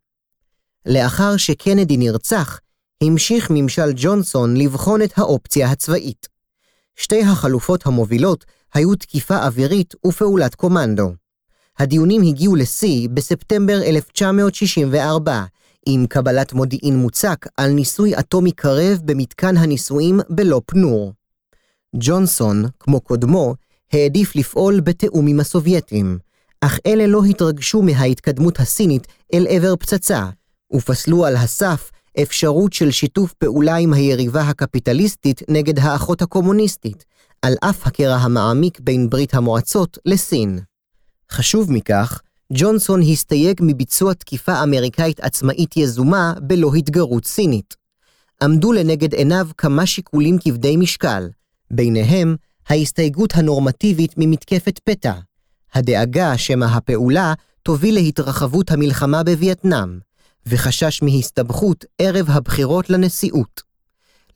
לאחר 0.85 1.37
שקנדי 1.37 1.97
נרצח, 1.97 2.59
המשיך 3.03 3.47
ממשל 3.49 3.91
ג'ונסון 3.95 4.57
לבחון 4.57 5.01
את 5.01 5.17
האופציה 5.17 5.71
הצבאית. 5.71 6.27
שתי 6.95 7.23
החלופות 7.23 7.85
המובילות 7.85 8.45
היו 8.73 8.95
תקיפה 8.95 9.45
אווירית 9.45 9.93
ופעולת 10.07 10.55
קומנדו. 10.55 11.13
הדיונים 11.79 12.21
הגיעו 12.21 12.55
לשיא 12.55 13.09
בספטמבר 13.13 13.81
1964, 13.83 15.43
עם 15.85 16.05
קבלת 16.07 16.53
מודיעין 16.53 16.97
מוצק 16.97 17.47
על 17.57 17.71
ניסוי 17.71 18.19
אטומי 18.19 18.51
קרב 18.51 18.99
במתקן 19.05 19.57
הניסויים 19.57 20.19
בלא 20.29 20.61
פנור. 20.65 21.13
ג'ונסון, 21.95 22.65
כמו 22.79 23.01
קודמו, 23.01 23.55
העדיף 23.93 24.35
לפעול 24.35 24.79
בתיאום 24.79 25.27
עם 25.27 25.39
הסובייטים, 25.39 26.17
אך 26.61 26.79
אלה 26.85 27.07
לא 27.07 27.23
התרגשו 27.23 27.81
מההתקדמות 27.81 28.59
הסינית 28.59 29.07
אל 29.33 29.45
עבר 29.49 29.75
פצצה, 29.75 30.25
ופסלו 30.73 31.25
על 31.25 31.35
הסף 31.35 31.91
אפשרות 32.21 32.73
של 32.73 32.91
שיתוף 32.91 33.33
פעולה 33.33 33.75
עם 33.75 33.93
היריבה 33.93 34.41
הקפיטליסטית 34.41 35.41
נגד 35.49 35.79
האחות 35.79 36.21
הקומוניסטית, 36.21 37.05
על 37.41 37.53
אף 37.61 37.87
הקרע 37.87 38.15
המעמיק 38.15 38.79
בין 38.79 39.09
ברית 39.09 39.33
המועצות 39.33 39.97
לסין. 40.05 40.59
חשוב 41.31 41.71
מכך, 41.71 42.21
ג'ונסון 42.51 43.01
הסתייג 43.01 43.59
מביצוע 43.63 44.13
תקיפה 44.13 44.63
אמריקאית 44.63 45.19
עצמאית 45.19 45.77
יזומה 45.77 46.33
בלא 46.41 46.75
התגרות 46.75 47.25
סינית. 47.25 47.75
עמדו 48.41 48.71
לנגד 48.71 49.13
עיניו 49.13 49.47
כמה 49.57 49.85
שיקולים 49.85 50.37
כבדי 50.41 50.77
משקל, 50.77 51.29
ביניהם 51.71 52.35
ההסתייגות 52.69 53.35
הנורמטיבית 53.35 54.13
ממתקפת 54.17 54.79
פתע, 54.79 55.13
הדאגה 55.73 56.37
שמא 56.37 56.65
הפעולה 56.65 57.33
תוביל 57.63 57.95
להתרחבות 57.95 58.71
המלחמה 58.71 59.23
בווייטנאם, 59.23 59.99
וחשש 60.45 61.01
מהסתבכות 61.03 61.85
ערב 61.99 62.29
הבחירות 62.29 62.89
לנשיאות. 62.89 63.61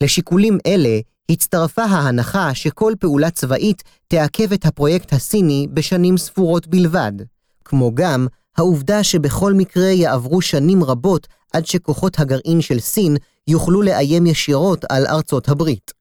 לשיקולים 0.02 0.58
אלה 0.68 1.00
הצטרפה 1.32 1.84
ההנחה 1.84 2.54
שכל 2.54 2.94
פעולה 3.00 3.30
צבאית 3.30 3.84
תעכב 4.08 4.54
את 4.54 4.66
הפרויקט 4.66 5.14
הסיני 5.14 5.68
בשנים 5.74 6.18
ספורות 6.18 6.68
בלבד, 6.68 7.12
כמו 7.68 7.92
גם 7.94 8.28
העובדה 8.58 9.04
שבכל 9.04 9.54
מקרה 9.54 9.86
יעברו 9.86 10.42
שנים 10.42 10.84
רבות 10.84 11.28
עד 11.54 11.66
שכוחות 11.66 12.20
הגרעין 12.20 12.62
של 12.62 12.80
סין 12.80 13.18
יוכלו 13.48 13.82
לאיים 13.82 14.28
ישירות 14.28 14.86
על 14.90 15.08
ארצות 15.08 15.50
הברית. 15.50 15.92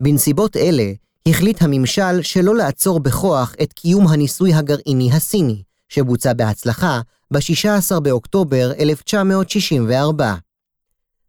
בנסיבות 0.00 0.56
אלה, 0.56 0.92
החליט 1.28 1.62
הממשל 1.62 2.22
שלא 2.22 2.54
לעצור 2.54 3.00
בכוח 3.00 3.54
את 3.62 3.72
קיום 3.72 4.08
הניסוי 4.08 4.54
הגרעיני 4.54 5.12
הסיני, 5.12 5.62
שבוצע 5.88 6.32
בהצלחה 6.32 7.00
ב-16 7.30 8.00
באוקטובר 8.00 8.72
1964. 8.80 10.34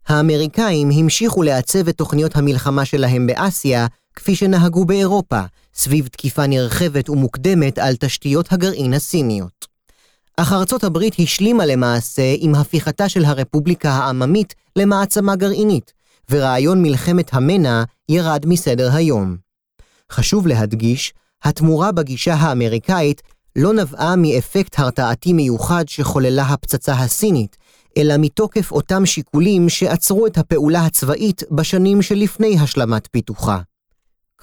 האמריקאים 0.08 0.90
המשיכו 0.90 1.44
לעצב 1.44 1.88
את 1.88 1.98
תוכניות 1.98 2.36
המלחמה 2.36 2.86
שלהם 2.86 3.28
באסיה, 3.28 3.88
כפי 4.16 4.36
שנהגו 4.36 4.86
באירופה, 4.86 5.42
סביב 5.74 6.08
תקיפה 6.08 6.48
נרחבת 6.48 7.10
ומוקדמת 7.10 7.80
על 7.80 7.96
תשתיות 7.96 8.52
הגרעין 8.52 8.94
הסיניות. 8.94 9.66
אך 10.38 10.54
ארצות 10.54 10.84
הברית 10.84 11.16
השלימה 11.20 11.66
למעשה 11.66 12.36
עם 12.40 12.56
הפיכתה 12.56 13.10
של 13.10 13.26
הרפובליקה 13.26 13.90
העממית 13.90 14.54
למעצמה 14.76 15.36
גרעינית, 15.36 15.94
ורעיון 16.30 16.82
מלחמת 16.82 17.34
המנע 17.34 17.84
ירד 18.10 18.46
מסדר 18.46 18.96
היום. 18.96 19.38
חשוב 20.12 20.48
להדגיש, 20.48 21.14
התמורה 21.44 21.92
בגישה 21.92 22.34
האמריקאית 22.34 23.22
לא 23.56 23.74
נבעה 23.74 24.16
מאפקט 24.16 24.80
הרתעתי 24.80 25.34
מיוחד 25.34 25.84
שחוללה 25.88 26.44
הפצצה 26.44 26.94
הסינית, 26.94 27.58
אלא 27.98 28.14
מתוקף 28.18 28.72
אותם 28.72 29.06
שיקולים 29.06 29.70
שעצרו 29.70 30.28
את 30.28 30.38
הפעולה 30.38 30.86
הצבאית 30.86 31.44
בשנים 31.52 32.02
שלפני 32.02 32.60
השלמת 32.60 33.08
פיתוחה. 33.12 33.60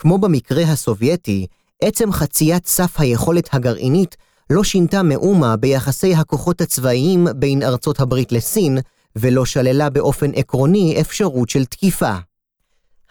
כמו 0.03 0.19
במקרה 0.19 0.63
הסובייטי, 0.63 1.47
עצם 1.83 2.13
חציית 2.13 2.67
סף 2.67 3.01
היכולת 3.01 3.49
הגרעינית 3.55 4.17
לא 4.51 4.65
שינתה 4.65 5.03
מאומה 5.03 5.57
ביחסי 5.57 6.15
הכוחות 6.15 6.61
הצבאיים 6.61 7.27
בין 7.37 7.63
ארצות 7.63 8.01
הברית 8.01 8.33
לסין, 8.33 8.79
ולא 9.17 9.45
שללה 9.45 9.91
באופן 9.91 10.31
עקרוני 10.35 11.01
אפשרות 11.01 11.49
של 11.49 11.65
תקיפה. 11.65 12.15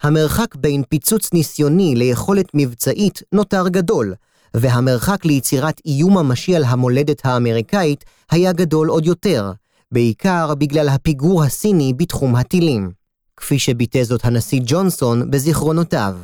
המרחק 0.02 0.54
בין 0.56 0.82
פיצוץ 0.88 1.32
ניסיוני 1.32 1.94
ליכולת 1.94 2.46
מבצעית 2.54 3.22
נותר 3.32 3.68
גדול, 3.68 4.14
והמרחק 4.54 5.24
ליצירת 5.24 5.80
איום 5.86 6.18
ממשי 6.18 6.56
על 6.56 6.64
המולדת 6.64 7.26
האמריקאית 7.26 8.04
היה 8.30 8.52
גדול 8.52 8.88
עוד 8.88 9.06
יותר, 9.06 9.52
בעיקר 9.92 10.54
בגלל 10.54 10.88
הפיגור 10.88 11.44
הסיני 11.44 11.92
בתחום 11.96 12.36
הטילים, 12.36 12.90
כפי 13.36 13.58
שביטא 13.58 14.04
זאת 14.04 14.24
הנשיא 14.24 14.60
ג'ונסון 14.64 15.30
בזיכרונותיו. 15.30 16.16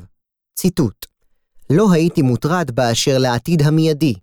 ציטוט: 0.60 1.06
לא 1.70 1.92
הייתי 1.92 2.22
מוטרד 2.22 2.70
באשר 2.70 3.18
לעתיד 3.18 3.62
המיידי. 3.62 4.14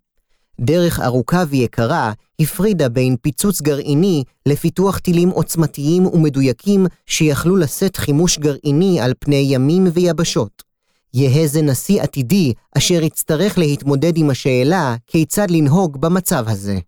דרך 0.62 1.00
ארוכה 1.00 1.44
ויקרה 1.50 2.13
הפרידה 2.39 2.89
בין 2.89 3.15
פיצוץ 3.22 3.62
גרעיני 3.62 4.24
לפיתוח 4.46 4.98
טילים 4.98 5.30
עוצמתיים 5.30 6.06
ומדויקים 6.06 6.86
שיכלו 7.06 7.56
לשאת 7.56 7.98
חימוש 7.98 8.39
גרעיני 8.39 9.00
על 9.01 9.13
פני 9.20 9.46
ימים 9.50 9.88
ויבשות. 9.94 10.63
יהא 11.13 11.48
זה 11.48 11.62
נשיא 11.62 12.01
עתידי 12.01 12.54
אשר 12.77 13.04
יצטרך 13.04 13.58
להתמודד 13.58 14.18
עם 14.18 14.30
השאלה 14.30 14.96
כיצד 15.08 15.51
לנהוג 15.51 16.01
במצב 16.01 16.46
הזה. 16.48 16.80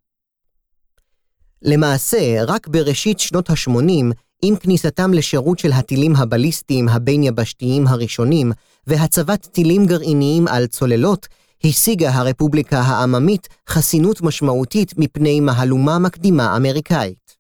למעשה, 1.62 2.44
רק 2.44 2.68
בראשית 2.68 3.20
שנות 3.20 3.50
ה-80, 3.50 4.14
עם 4.42 4.56
כניסתם 4.56 5.14
לשירות 5.14 5.60
של 5.60 5.72
הטילים 5.72 6.16
הבליסטיים 6.16 6.90
הבין-יבשתיים 6.90 7.88
הראשונים 7.88 8.52
והצבת 8.88 9.46
טילים 9.46 9.86
גרעיניים 9.86 10.48
על 10.48 10.68
צוללות, 10.68 11.28
השיגה 11.64 12.10
הרפובליקה 12.10 12.80
העממית 12.80 13.48
חסינות 13.70 14.22
משמעותית 14.22 14.94
מפני 14.98 15.40
מהלומה 15.40 16.00
מקדימה 16.00 16.56
אמריקאית. 16.56 17.38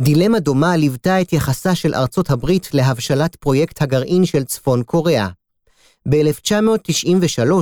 דילמה 0.00 0.40
דומה 0.40 0.76
ליוותה 0.76 1.20
את 1.20 1.32
יחסה 1.32 1.74
של 1.74 1.94
ארצות 1.94 2.30
הברית 2.30 2.68
להבשלת 2.72 3.36
פרויקט 3.36 3.82
הגרעין 3.82 4.24
של 4.24 4.44
צפון 4.44 4.82
קוריאה. 4.82 5.28
ב-1993 6.08 7.52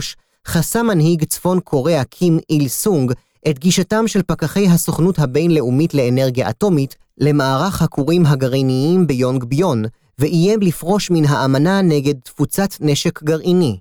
חסה 0.47 0.83
מנהיג 0.83 1.25
צפון 1.25 1.61
קוריאה 1.61 2.05
קים 2.05 2.39
איל 2.51 2.69
סונג 2.69 3.13
את 3.49 3.59
גישתם 3.59 4.09
של 4.09 4.23
פקחי 4.23 4.69
הסוכנות 4.69 5.19
הבינלאומית 5.19 5.95
לאנרגיה 5.95 6.51
אטומית 6.51 6.97
למערך 7.19 7.83
הכורים 7.83 8.27
הגרעיניים 8.27 9.07
ביונג 9.07 9.45
ביון, 9.45 9.85
ואיים 10.19 10.61
לפרוש 10.61 11.11
מן 11.11 11.25
האמנה 11.25 11.83
נגד 11.83 12.15
תפוצת 12.21 12.71
נשק 12.81 13.23
גרעיני. 13.23 13.79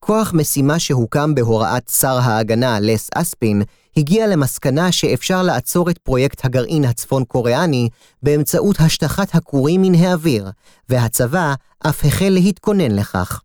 כוח 0.00 0.32
משימה 0.32 0.78
שהוקם 0.78 1.34
בהוראת 1.34 1.88
שר 1.88 2.18
ההגנה 2.22 2.80
לס 2.80 3.08
אספין, 3.14 3.62
הגיע 3.96 4.26
למסקנה 4.26 4.92
שאפשר 4.92 5.42
לעצור 5.42 5.90
את 5.90 5.98
פרויקט 5.98 6.44
הגרעין 6.44 6.84
הצפון-קוריאני 6.84 7.88
באמצעות 8.22 8.80
השטחת 8.80 9.34
הכורים 9.34 9.82
מן 9.82 9.94
האוויר, 9.94 10.50
והצבא 10.88 11.54
אף 11.86 12.04
החל 12.04 12.28
להתכונן 12.28 12.90
לכך. 12.90 13.40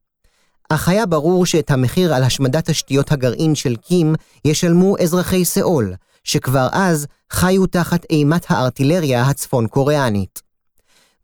אך 0.70 0.90
היה 0.90 1.06
ברור 1.06 1.46
שאת 1.46 1.72
המחיר 1.72 2.14
על 2.14 2.24
השמדת 2.24 2.70
תשתיות 2.70 3.12
הגרעין 3.12 3.56
של 3.56 3.76
קים 3.76 4.16
ישלמו 4.46 4.96
אזרחי 4.98 5.46
סאול, 5.46 5.94
שכבר 6.24 6.68
אז 6.72 7.08
חיו 7.32 7.68
תחת 7.68 8.06
אימת 8.10 8.46
הארטילריה 8.50 9.24
הצפון-קוריאנית. 9.24 10.45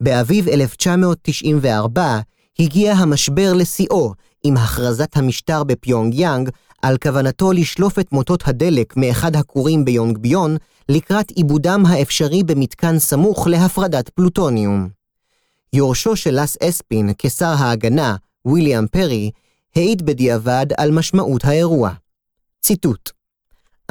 באביב 0.01 0.48
1994 0.48 2.20
הגיע 2.60 2.93
המשבר 2.93 3.53
לשיאו 3.53 4.13
עם 4.43 4.58
הכרזת 4.58 5.17
המשטר 5.17 5.63
בפיונג 5.63 6.13
יאנג 6.13 6.50
על 6.81 6.98
כוונתו 6.98 7.51
לשלוף 7.51 8.00
את 8.00 8.12
מוטות 8.12 8.48
הדלק 8.48 8.98
מאחד 8.98 9.36
הכורים 9.36 9.86
ביונג 9.86 10.17
ביון 10.17 10.58
לקראת 10.89 11.31
עיבודם 11.31 11.84
האפשרי 11.86 12.43
במתקן 12.43 13.00
סמוך 13.00 13.48
להפרדת 13.48 14.10
פלוטוניום. 14.10 14.89
יורשו 15.74 16.15
של 16.15 16.41
לס 16.41 16.58
אספין 16.63 17.10
כשר 17.17 17.53
ההגנה, 17.58 18.15
ויליאם 18.46 18.88
פרי, 18.88 19.31
העיד 19.75 20.05
בדיעבד 20.05 20.65
על 20.77 20.91
משמעות 20.91 21.46
האירוע. 21.46 21.91
ציטוט 22.62 23.12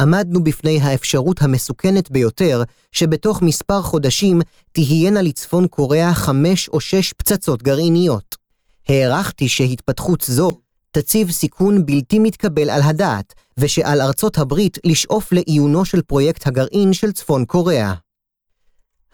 עמדנו 0.01 0.45
בפני 0.45 0.81
האפשרות 0.81 1.43
המסוכנת 1.43 2.11
ביותר 2.11 2.63
שבתוך 2.93 3.43
מספר 3.43 3.83
חודשים 3.83 4.41
תהיינה 4.73 5.23
לצפון 5.23 5.67
קוריאה 5.67 6.15
חמש 6.15 6.69
או 6.69 6.81
שש 6.81 7.13
פצצות 7.13 7.63
גרעיניות. 7.63 8.37
הערכתי 8.89 9.49
שהתפתחות 9.49 10.25
זו 10.27 10.51
תציב 10.91 11.31
סיכון 11.31 11.87
בלתי 11.87 12.19
מתקבל 12.19 12.71
על 12.71 12.83
הדעת, 12.83 13.35
ושעל 13.57 14.01
ארצות 14.01 14.39
הברית 14.39 14.79
לשאוף 14.85 15.33
לעיונו 15.33 15.85
של 15.85 16.03
פרויקט 16.03 16.47
הגרעין 16.47 16.93
של 16.93 17.13
צפון 17.13 17.45
קוריאה. 17.45 17.95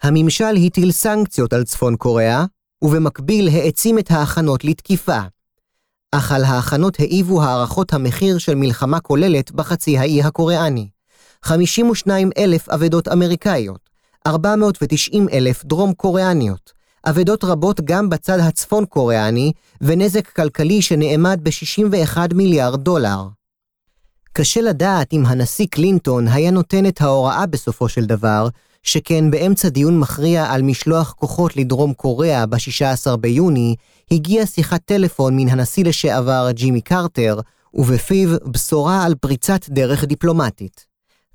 הממשל 0.01 0.55
הטיל 0.65 0.91
סנקציות 0.91 1.53
על 1.53 1.63
צפון 1.63 1.95
קוריאה, 1.95 2.45
ובמקביל 2.83 3.49
העצים 3.49 3.99
את 3.99 4.11
ההכנות 4.11 4.63
לתקיפה. 4.63 5.19
אך 6.11 6.31
על 6.31 6.43
ההכנות 6.43 6.99
העיבו 6.99 7.43
הערכות 7.43 7.93
המחיר 7.93 8.37
של 8.37 8.55
מלחמה 8.55 8.99
כוללת 8.99 9.51
בחצי 9.51 9.97
האי 9.97 10.23
הקוריאני. 10.23 10.89
52 11.43 12.29
אלף 12.37 12.69
אבדות 12.69 13.07
אמריקאיות, 13.07 13.89
490 14.27 15.29
אלף 15.29 15.65
דרום 15.65 15.93
קוריאניות, 15.93 16.73
אבדות 17.09 17.43
רבות 17.43 17.81
גם 17.81 18.09
בצד 18.09 18.39
הצפון 18.39 18.85
קוריאני, 18.85 19.51
ונזק 19.81 20.27
כלכלי 20.27 20.81
שנאמד 20.81 21.39
ב-61 21.43 22.17
מיליארד 22.33 22.83
דולר. 22.83 23.27
קשה 24.33 24.61
לדעת 24.61 25.13
אם 25.13 25.25
הנשיא 25.25 25.67
קלינטון 25.71 26.27
היה 26.27 26.51
נותן 26.51 26.85
את 26.85 27.01
ההוראה 27.01 27.45
בסופו 27.45 27.89
של 27.89 28.05
דבר, 28.05 28.47
שכן 28.83 29.31
באמצע 29.31 29.69
דיון 29.69 29.99
מכריע 29.99 30.51
על 30.51 30.61
משלוח 30.61 31.13
כוחות 31.19 31.57
לדרום 31.57 31.93
קוריאה 31.93 32.45
ב-16 32.45 33.15
ביוני, 33.15 33.75
הגיעה 34.11 34.45
שיחת 34.45 34.81
טלפון 34.85 35.37
מן 35.37 35.49
הנשיא 35.49 35.85
לשעבר 35.85 36.47
ג'ימי 36.51 36.81
קרטר, 36.81 37.39
ובפיו 37.73 38.29
בשורה 38.45 39.03
על 39.03 39.15
פריצת 39.15 39.69
דרך 39.69 40.03
דיפלומטית. 40.03 40.85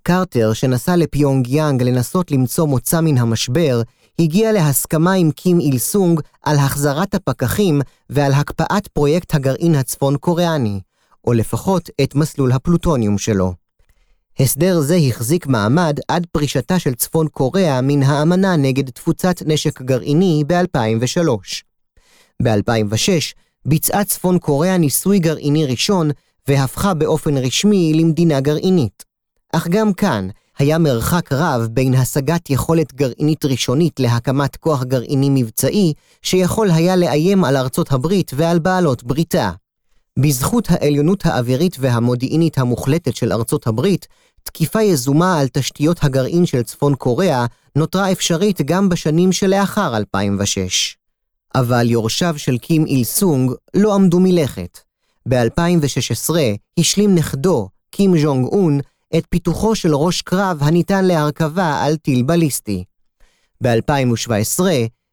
קרטר, 0.02 0.52
שנסע 0.52 0.96
לפיונג 0.96 1.48
יאנג 1.48 1.83
לנסות 1.83 2.31
למצוא 2.31 2.66
מוצא 2.66 3.00
מן 3.00 3.18
המשבר, 3.18 3.83
הגיע 4.18 4.52
להסכמה 4.52 5.12
עם 5.12 5.31
קים 5.31 5.61
איל 5.61 5.78
סונג 5.78 6.20
על 6.42 6.57
החזרת 6.59 7.14
הפקחים 7.14 7.81
ועל 8.11 8.33
הקפאת 8.33 8.88
פרויקט 8.88 9.35
הגרעין 9.35 9.74
הצפון-קוריאני, 9.74 10.81
או 11.26 11.33
לפחות 11.33 11.90
את 12.02 12.14
מסלול 12.14 12.52
הפלוטוניום 12.52 13.18
שלו. 13.18 13.62
הסדר 14.40 14.81
זה 14.81 14.97
החזיק 14.97 15.47
מעמד 15.47 15.99
עד 16.09 16.27
פרישתה 16.33 16.79
של 16.79 16.95
צפון 16.95 17.29
קוריאה 17.29 17.81
מן 17.81 18.03
האמנה 18.03 18.57
נגד 18.57 18.90
תפוצת 18.90 19.42
נשק 19.47 19.83
גרעיני 19.83 20.45
ב-2003. 20.47 21.29
ב-2006 22.42 23.35
ביצעה 23.66 24.05
צפון 24.05 24.38
קוריאה 24.38 24.79
ניסוי 24.79 25.18
גרעיני 25.18 25.66
ראשון 25.66 26.11
והפכה 26.49 26.95
באופן 26.95 27.37
רשמי 27.37 27.92
למדינה 27.95 28.40
גרעינית. 28.40 29.05
אך 29.53 29.68
גם 29.68 29.92
כאן 29.92 30.29
היה 30.59 30.79
מרחק 30.79 31.33
רב 31.33 31.66
בין 31.71 31.95
השגת 31.95 32.51
יכולת 32.51 32.95
גרעינית 32.95 33.45
ראשונית 33.45 34.01
להקמת 34.01 34.57
כוח 34.57 34.83
גרעיני 34.85 35.29
מבצעי, 35.31 35.92
שיכול 36.23 36.71
היה 36.71 36.97
לאיים 36.97 37.45
על 37.45 37.57
ארצות 37.57 37.92
הברית 37.92 38.31
ועל 38.35 38.59
בעלות 38.59 39.05
בריתה. 39.05 39.51
בזכות 40.18 40.70
העליונות 40.70 41.27
האווירית 41.27 41.77
והמודיעינית 41.81 42.59
המוחלטת 42.59 43.16
של 43.16 43.33
ארצות 43.33 43.66
הברית, 43.66 44.07
תקיפה 44.42 44.83
יזומה 44.83 45.40
על 45.40 45.48
תשתיות 45.48 46.05
הגרעין 46.05 46.46
של 46.46 46.62
צפון 46.62 46.94
קוריאה 46.94 47.46
נותרה 47.77 48.12
אפשרית 48.12 48.61
גם 48.61 48.88
בשנים 48.88 49.33
שלאחר 49.33 49.96
2006. 49.96 50.96
אבל 51.55 51.90
יורשיו 51.90 52.35
של 52.38 52.59
קים 52.59 52.87
איל 52.87 53.05
סונג 53.05 53.53
לא 53.75 53.94
עמדו 53.94 54.20
מלכת. 54.20 54.79
ב-2016 55.29 56.35
השלים 56.79 57.14
נכדו, 57.14 57.68
קים 57.90 58.18
ז'ונג 58.18 58.46
און, 58.46 58.81
את 59.16 59.25
פיתוחו 59.29 59.75
של 59.75 59.94
ראש 59.94 60.22
קרב 60.22 60.59
הניתן 60.61 61.05
להרכבה 61.05 61.83
על 61.83 61.96
טיל 61.96 62.22
בליסטי. 62.22 62.85
ב-2017 63.62 64.61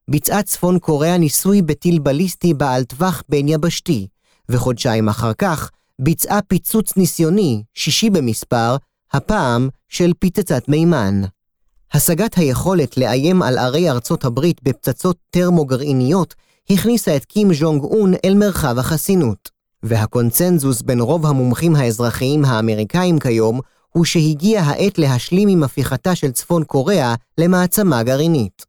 ביצעה 0.10 0.44
צפון 0.44 0.80
קוריאה 0.80 1.18
ניסוי 1.18 1.62
בטיל 1.62 2.00
בליסטי 2.00 2.54
בעל 2.54 2.84
טווח 2.84 3.24
בין 3.30 3.48
יבשתי, 3.48 4.08
וחודשיים 4.50 5.10
אחר 5.10 5.34
כך 5.34 5.72
ביצעה 6.00 6.42
פיצוץ 6.42 6.98
ניסיוני, 6.98 7.64
שישי 7.74 8.10
במספר, 8.10 8.76
הפעם 9.14 9.70
של 9.90 10.12
פצצת 10.20 10.70
מימן. 10.70 11.22
השגת 11.94 12.36
היכולת 12.36 12.98
לאיים 12.98 13.42
על 13.42 13.58
ערי 13.58 13.90
ארצות 13.90 14.26
הברית 14.26 14.64
בפצצות 14.64 15.18
טרמו-גרעיניות 15.30 16.36
הכניסה 16.70 17.16
את 17.16 17.26
קים 17.26 17.54
ז'ונג 17.54 17.84
און 17.84 18.14
אל 18.26 18.34
מרחב 18.34 18.80
החסינות, 18.80 19.50
והקונצנזוס 19.84 20.82
בין 20.82 21.00
רוב 21.00 21.26
המומחים 21.26 21.76
האזרחיים 21.76 22.46
האמריקאים 22.46 23.20
כיום 23.20 23.60
הוא 23.90 24.06
שהגיעה 24.06 24.70
העת 24.70 24.98
להשלים 24.98 25.50
עם 25.50 25.64
הפיכתה 25.64 26.16
של 26.16 26.32
צפון 26.32 26.64
קוריאה 26.64 27.16
למעצמה 27.38 28.04
גרעינית. 28.04 28.66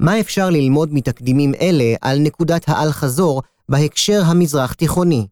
מה 0.00 0.20
אפשר 0.20 0.50
ללמוד 0.50 0.94
מתקדימים 0.94 1.54
אלה 1.60 1.94
על 2.00 2.18
נקודת 2.18 2.64
האל-חזור 2.66 3.42
בהקשר 3.68 4.22
המזרח-תיכוני? 4.24 5.26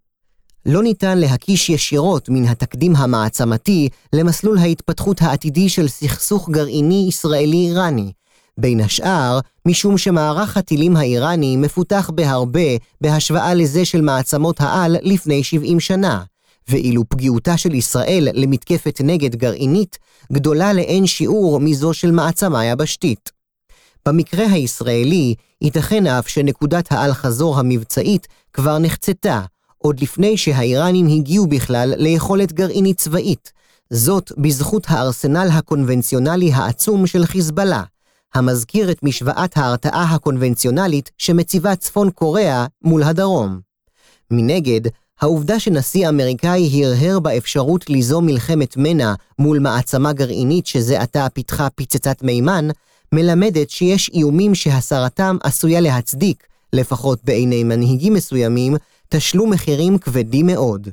לא 0.67 0.83
ניתן 0.83 1.19
להקיש 1.19 1.71
ישירות 1.71 2.29
מן 2.29 2.45
התקדים 2.45 2.97
המעצמתי 2.97 3.89
למסלול 4.13 4.59
ההתפתחות 4.59 5.23
העתידי 5.23 5.69
של 5.69 5.89
סכסוך 5.89 6.51
גרעיני 6.51 7.07
ישראלי-איראני, 7.09 8.13
בין 8.59 8.81
השאר, 8.81 9.41
משום 9.67 9.99
שמערך 9.99 10.57
הטילים 10.57 10.97
האיראני 10.97 11.57
מפותח 11.57 12.11
בהרבה 12.15 12.77
בהשוואה 13.01 13.55
לזה 13.55 13.85
של 13.85 14.01
מעצמות 14.01 14.61
העל 14.61 14.97
לפני 15.03 15.45
70 15.45 15.81
שנה, 15.81 16.23
ואילו 16.69 17.03
פגיעותה 17.09 17.57
של 17.57 17.75
ישראל 17.75 18.29
למתקפת 18.33 19.01
נגד 19.05 19.35
גרעינית 19.35 19.99
גדולה 20.33 20.73
לאין 20.73 21.07
שיעור 21.07 21.61
מזו 21.61 21.95
של 21.95 22.11
מעצמה 22.11 22.65
יבשתית. 22.67 23.36
במקרה 24.07 24.47
הישראלי, 24.47 25.35
ייתכן 25.63 26.07
אף 26.07 26.29
שנקודת 26.29 26.93
האל-חזור 26.93 27.59
המבצעית 27.59 28.29
כבר 28.53 28.79
נחצתה, 28.79 29.41
עוד 29.79 30.01
לפני 30.01 30.37
שהאיראנים 30.37 31.07
הגיעו 31.07 31.47
בכלל 31.47 31.95
ליכולת 31.97 32.53
גרעינית 32.53 32.99
צבאית, 32.99 33.53
זאת 33.91 34.33
בזכות 34.39 34.87
הארסנל 34.89 35.49
הקונבנציונלי 35.53 36.53
העצום 36.53 37.07
של 37.07 37.27
חיזבאללה, 37.27 37.83
המזכיר 38.35 38.91
את 38.91 39.03
משוואת 39.03 39.57
ההרתעה 39.57 40.15
הקונבנציונלית 40.15 41.11
שמציבה 41.19 41.77
צפון 41.77 42.11
קוריאה 42.11 42.67
מול 42.83 43.03
הדרום. 43.03 43.61
מנגד, 44.31 44.81
העובדה 45.21 45.61
שנשיא 45.61 46.09
אמריקאי 46.09 46.85
הרהר 46.85 47.21
באפשרות 47.21 47.91
ליזום 47.91 48.27
מלחמת 48.27 48.77
מנע 48.77 49.15
מול 49.39 49.59
מעצמה 49.59 50.13
גרעינית 50.13 50.67
שזה 50.67 51.01
עתה 51.01 51.27
פיתחה 51.35 51.69
פצצת 51.75 52.23
מימן, 52.23 52.69
מלמדת 53.13 53.71
שיש 53.71 54.11
איומים 54.15 54.55
שהסרתם 54.55 55.37
עשויה 55.43 55.81
להצדיק, 55.81 56.47
לפחות 56.73 57.25
בעיני 57.25 57.65
מנהיגים 57.65 58.15
מסוימים, 58.15 58.77
תשלום 59.09 59.51
מחירים 59.53 59.99
כבדים 59.99 60.47
מאוד. 60.47 60.89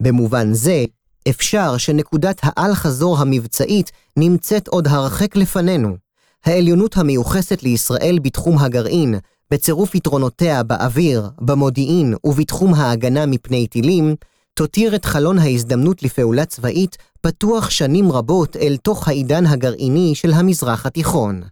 במובן 0.00 0.52
זה, 0.52 0.84
אפשר 1.28 1.76
שנקודת 1.76 2.40
האל-חזור 2.42 3.18
המבצעית 3.18 3.92
נמצאת 4.16 4.68
עוד 4.68 4.88
הרחק 4.88 5.36
לפנינו. 5.36 5.96
העליונות 6.44 6.96
המיוחסת 6.96 7.62
לישראל 7.62 8.18
בתחום 8.22 8.58
הגרעין, 8.58 9.14
בצירוף 9.50 9.94
יתרונותיה 9.94 10.62
באוויר, 10.62 11.28
במודיעין 11.40 12.14
ובתחום 12.24 12.74
ההגנה 12.74 13.26
מפני 13.26 13.66
טילים, 13.66 14.14
תותיר 14.54 14.94
את 14.94 15.04
חלון 15.04 15.38
ההזדמנות 15.38 16.02
לפעולה 16.02 16.44
צבאית 16.44 16.96
פתוח 17.20 17.70
שנים 17.70 18.12
רבות 18.12 18.56
אל 18.56 18.76
תוך 18.82 19.08
העידן 19.08 19.46
הגרעיני 19.46 20.14
של 20.14 20.32
המזרח 20.32 20.86
התיכון. 20.86 21.42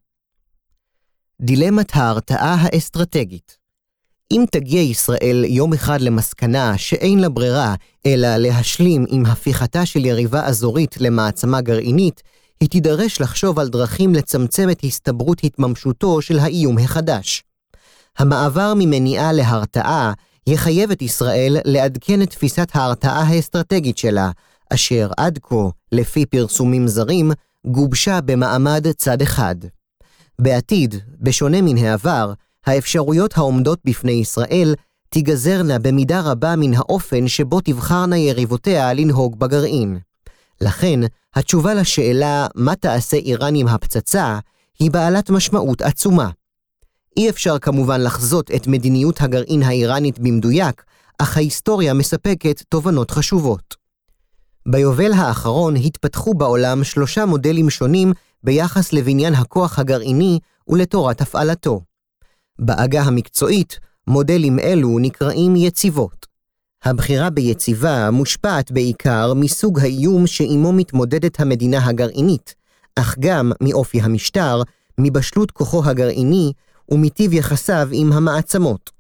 דילמת 1.41 1.97
ההרתעה 1.97 2.55
האסטרטגית 2.61 3.63
אם 4.33 4.45
תגיע 4.51 4.81
ישראל 4.81 5.45
יום 5.49 5.73
אחד 5.73 6.01
למסקנה 6.01 6.79
שאין 6.79 7.19
לה 7.19 7.29
ברירה 7.29 7.75
אלא 8.07 8.37
להשלים 8.37 9.05
עם 9.09 9.27
הפיכתה 9.27 9.87
של 9.87 10.05
יריבה 10.05 10.47
אזורית 10.47 11.01
למעצמה 11.01 11.61
גרעינית, 11.61 12.23
היא 12.61 12.69
תידרש 12.69 13.21
לחשוב 13.21 13.59
על 13.59 13.69
דרכים 13.69 14.15
לצמצם 14.15 14.71
את 14.71 14.85
הסתברות 14.85 15.45
התממשותו 15.45 16.23
של 16.23 16.39
האיום 16.39 16.79
החדש. 16.79 17.43
המעבר 18.19 18.73
ממניעה 18.77 19.33
להרתעה 19.33 20.13
יחייב 20.47 20.91
את 20.91 21.03
ישראל 21.03 21.57
לעדכן 21.65 22.23
את 22.23 22.31
תפיסת 22.31 22.69
ההרתעה 22.75 23.23
האסטרטגית 23.23 23.99
שלה, 23.99 24.31
אשר 24.73 25.11
עד 25.17 25.39
כה, 25.43 25.69
לפי 25.93 26.27
פרסומים 26.27 26.89
זרים, 26.89 27.33
גובשה 27.67 28.21
במעמד 28.21 28.87
צד 28.97 29.23
אחד. 29.23 29.57
בעתיד, 30.39 30.95
בשונה 31.21 31.63
מן 31.63 31.77
העבר, 31.77 32.33
האפשרויות 32.67 33.37
העומדות 33.37 33.79
בפני 33.85 34.13
ישראל 34.13 34.75
תיגזרנה 35.09 35.79
במידה 35.79 36.21
רבה 36.21 36.57
מן 36.57 36.75
האופן 36.75 37.29
שבו 37.29 37.61
תבחרנה 37.61 38.19
יריבותיה 38.19 38.93
לנהוג 38.93 39.39
בגרעין. 39.39 39.99
לכן, 40.61 41.01
התשובה 41.35 41.75
לשאלה 41.75 42.47
מה 42.55 42.77
תעשה 42.77 43.17
איראן 43.17 43.55
עם 43.55 43.69
הפצצה 43.69 44.39
היא 44.79 44.91
בעלת 44.91 45.31
משמעות 45.31 45.83
עצומה. 45.83 46.31
אי 47.17 47.31
אפשר 47.31 47.59
כמובן 47.59 48.01
לחזות 48.01 48.51
את 48.51 48.67
מדיניות 48.67 49.21
הגרעין 49.21 49.63
האיראנית 49.63 50.19
במדויק, 50.19 50.83
אך 51.19 51.37
ההיסטוריה 51.37 51.95
מספקת 51.95 52.63
תובנות 52.69 53.11
חשובות. 53.11 53.75
ביובל 54.69 55.13
האחרון 55.13 55.77
התפתחו 55.77 56.35
בעולם 56.35 56.85
שלושה 56.85 57.27
מודלים 57.27 57.71
שונים 57.71 58.13
ביחס 58.45 58.93
לבניין 58.93 59.35
הכוח 59.35 59.79
הגרעיני 59.79 60.39
ולתורת 60.69 61.21
הפעלתו. 61.21 61.81
בעגה 62.59 63.03
המקצועית, 63.03 63.79
מודלים 64.07 64.59
אלו 64.59 64.99
נקראים 64.99 65.57
יציבות. 65.57 66.27
הבחירה 66.85 67.31
ביציבה 67.31 68.11
מושפעת 68.11 68.73
בעיקר 68.73 69.35
מסוג 69.35 69.81
האיום 69.81 70.27
שעימו 70.27 70.73
מתמודדת 70.73 71.41
המדינה 71.41 71.87
הגרעינית, 71.87 72.55
אך 72.97 73.17
גם 73.21 73.53
מאופי 73.61 74.01
המשטר, 74.01 74.63
מבשלות 74.99 75.51
כוחו 75.51 75.85
הגרעיני 75.85 76.53
ומטיב 76.93 77.33
יחסיו 77.33 77.89
עם 77.93 78.13
המעצמות. 78.13 78.91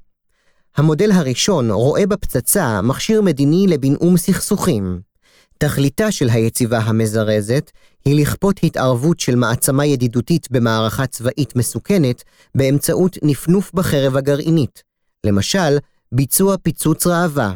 המודל 0.76 1.12
הראשון 1.12 1.70
רואה 1.70 2.06
בפצצה 2.06 2.82
מכשיר 2.82 3.22
מדיני 3.22 3.66
לבנאום 3.68 4.16
סכסוכים. 4.16 5.00
תכליתה 5.58 6.12
של 6.12 6.28
היציבה 6.28 6.78
המזרזת 6.78 7.70
היא 8.04 8.20
לכפות 8.22 8.60
התערבות 8.62 9.20
של 9.20 9.34
מעצמה 9.36 9.86
ידידותית 9.86 10.50
במערכה 10.50 11.06
צבאית 11.06 11.56
מסוכנת 11.56 12.22
באמצעות 12.54 13.18
נפנוף 13.22 13.70
בחרב 13.74 14.16
הגרעינית, 14.16 14.82
למשל, 15.26 15.78
ביצוע 16.12 16.56
פיצוץ 16.62 17.06
ראווה. 17.06 17.54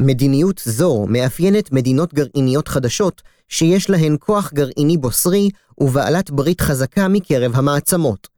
מדיניות 0.00 0.62
זו 0.64 1.06
מאפיינת 1.08 1.72
מדינות 1.72 2.14
גרעיניות 2.14 2.68
חדשות 2.68 3.22
שיש 3.48 3.90
להן 3.90 4.16
כוח 4.20 4.52
גרעיני 4.52 4.96
בוסרי 4.96 5.50
ובעלת 5.78 6.30
ברית 6.30 6.60
חזקה 6.60 7.08
מקרב 7.08 7.52
המעצמות. 7.54 8.31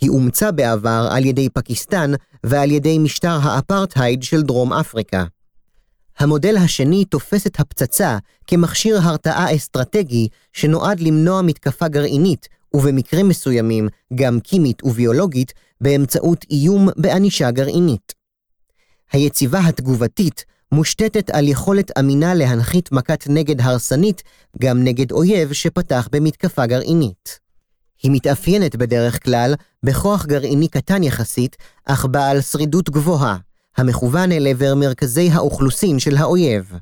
היא 0.00 0.10
אומצה 0.10 0.52
בעבר 0.52 1.08
על 1.10 1.24
ידי 1.24 1.48
פקיסטן 1.48 2.12
ועל 2.44 2.70
ידי 2.70 2.98
משטר 2.98 3.38
האפרטהייד 3.42 4.22
של 4.22 4.42
דרום 4.42 4.72
אפריקה. 4.72 5.24
המודל 6.18 6.56
השני 6.56 7.04
תופס 7.04 7.46
את 7.46 7.60
הפצצה 7.60 8.18
כמכשיר 8.46 8.98
הרתעה 9.02 9.56
אסטרטגי 9.56 10.28
שנועד 10.52 11.00
למנוע 11.00 11.42
מתקפה 11.42 11.88
גרעינית, 11.88 12.48
ובמקרים 12.74 13.28
מסוימים 13.28 13.88
גם 14.14 14.40
קימית 14.40 14.84
וביולוגית, 14.84 15.52
באמצעות 15.80 16.44
איום 16.50 16.88
בענישה 16.96 17.50
גרעינית. 17.50 18.14
היציבה 19.12 19.60
התגובתית 19.68 20.44
מושתתת 20.72 21.30
על 21.30 21.48
יכולת 21.48 21.98
אמינה 21.98 22.34
להנחית 22.34 22.92
מכת 22.92 23.24
נגד 23.28 23.60
הרסנית 23.60 24.22
גם 24.60 24.84
נגד 24.84 25.12
אויב 25.12 25.52
שפתח 25.52 26.08
במתקפה 26.12 26.66
גרעינית. 26.66 27.40
היא 28.02 28.10
מתאפיינת 28.10 28.76
בדרך 28.76 29.24
כלל 29.24 29.54
בכוח 29.82 30.26
גרעיני 30.26 30.68
קטן 30.68 31.02
יחסית, 31.02 31.56
אך 31.84 32.06
בעל 32.10 32.40
שרידות 32.40 32.90
גבוהה, 32.90 33.36
המכוון 33.76 34.32
אל 34.32 34.46
עבר 34.46 34.74
מרכזי 34.74 35.30
האוכלוסין 35.30 35.98
של 35.98 36.16
האויב. 36.16 36.72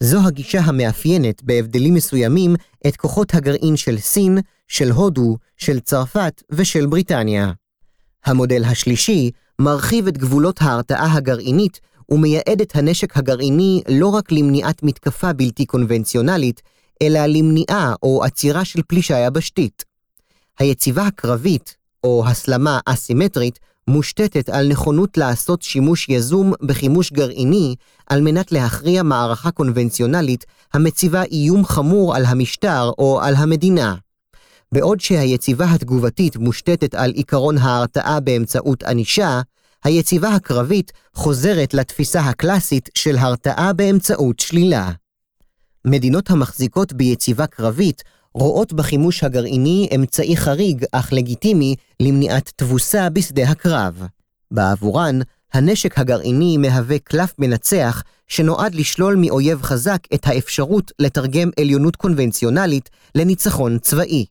זו 0.00 0.26
הגישה 0.26 0.60
המאפיינת 0.60 1.42
בהבדלים 1.42 1.94
מסוימים 1.94 2.54
את 2.86 2.96
כוחות 2.96 3.34
הגרעין 3.34 3.76
של 3.76 3.98
סין, 3.98 4.38
של 4.68 4.90
הודו, 4.90 5.36
של 5.56 5.80
צרפת 5.80 6.42
ושל 6.50 6.86
בריטניה. 6.86 7.52
המודל 8.24 8.64
השלישי 8.64 9.30
מרחיב 9.58 10.06
את 10.06 10.18
גבולות 10.18 10.62
ההרתעה 10.62 11.14
הגרעינית 11.14 11.80
ומייעד 12.08 12.60
את 12.62 12.76
הנשק 12.76 13.16
הגרעיני 13.16 13.82
לא 13.88 14.06
רק 14.06 14.32
למניעת 14.32 14.82
מתקפה 14.82 15.32
בלתי 15.32 15.66
קונבנציונלית, 15.66 16.62
אלא 17.02 17.26
למניעה 17.26 17.94
או 18.02 18.24
עצירה 18.24 18.64
של 18.64 18.82
פלישה 18.88 19.18
יבשתית. 19.18 19.93
היציבה 20.58 21.06
הקרבית, 21.06 21.76
או 22.04 22.24
הסלמה 22.26 22.80
אסימטרית, 22.86 23.58
מושתתת 23.88 24.48
על 24.48 24.68
נכונות 24.68 25.16
לעשות 25.16 25.62
שימוש 25.62 26.08
יזום 26.08 26.52
בחימוש 26.62 27.12
גרעיני 27.12 27.74
על 28.06 28.20
מנת 28.20 28.52
להכריע 28.52 29.02
מערכה 29.02 29.50
קונבנציונלית 29.50 30.44
המציבה 30.72 31.22
איום 31.22 31.64
חמור 31.64 32.16
על 32.16 32.24
המשטר 32.24 32.90
או 32.98 33.20
על 33.22 33.34
המדינה. 33.34 33.94
בעוד 34.72 35.00
שהיציבה 35.00 35.72
התגובתית 35.72 36.36
מושתתת 36.36 36.94
על 36.94 37.12
עקרון 37.16 37.58
ההרתעה 37.58 38.20
באמצעות 38.20 38.82
ענישה, 38.82 39.40
היציבה 39.84 40.28
הקרבית 40.28 40.92
חוזרת 41.14 41.74
לתפיסה 41.74 42.20
הקלאסית 42.20 42.88
של 42.94 43.18
הרתעה 43.18 43.72
באמצעות 43.72 44.40
שלילה. 44.40 44.90
מדינות 45.84 46.30
המחזיקות 46.30 46.92
ביציבה 46.92 47.46
קרבית 47.46 48.02
רואות 48.34 48.72
בחימוש 48.72 49.24
הגרעיני 49.24 49.88
אמצעי 49.94 50.36
חריג 50.36 50.84
אך 50.92 51.12
לגיטימי 51.12 51.74
למניעת 52.00 52.52
תבוסה 52.56 53.10
בשדה 53.10 53.48
הקרב. 53.48 54.06
בעבורן, 54.50 55.18
הנשק 55.52 55.98
הגרעיני 55.98 56.56
מהווה 56.56 56.98
קלף 56.98 57.34
מנצח 57.38 58.02
שנועד 58.28 58.74
לשלול 58.74 59.16
מאויב 59.16 59.62
חזק 59.62 59.98
את 60.14 60.26
האפשרות 60.26 60.92
לתרגם 60.98 61.50
עליונות 61.60 61.96
קונבנציונלית 61.96 62.90
לניצחון 63.14 63.78
צבאי. 63.78 64.26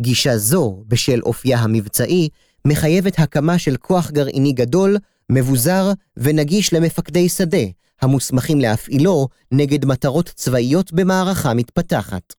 גישה 0.00 0.38
זו, 0.38 0.82
בשל 0.88 1.20
אופייה 1.22 1.58
המבצעי, 1.58 2.28
מחייבת 2.64 3.18
הקמה 3.18 3.58
של 3.58 3.76
כוח 3.76 4.10
גרעיני 4.10 4.52
גדול, 4.52 4.96
מבוזר 5.32 5.92
ונגיש 6.16 6.72
למפקדי 6.72 7.28
שדה, 7.28 7.64
המוסמכים 8.00 8.60
להפעילו 8.60 9.28
נגד 9.52 9.84
מטרות 9.84 10.32
צבאיות 10.34 10.92
במערכה 10.92 11.54
מתפתחת. 11.54 12.37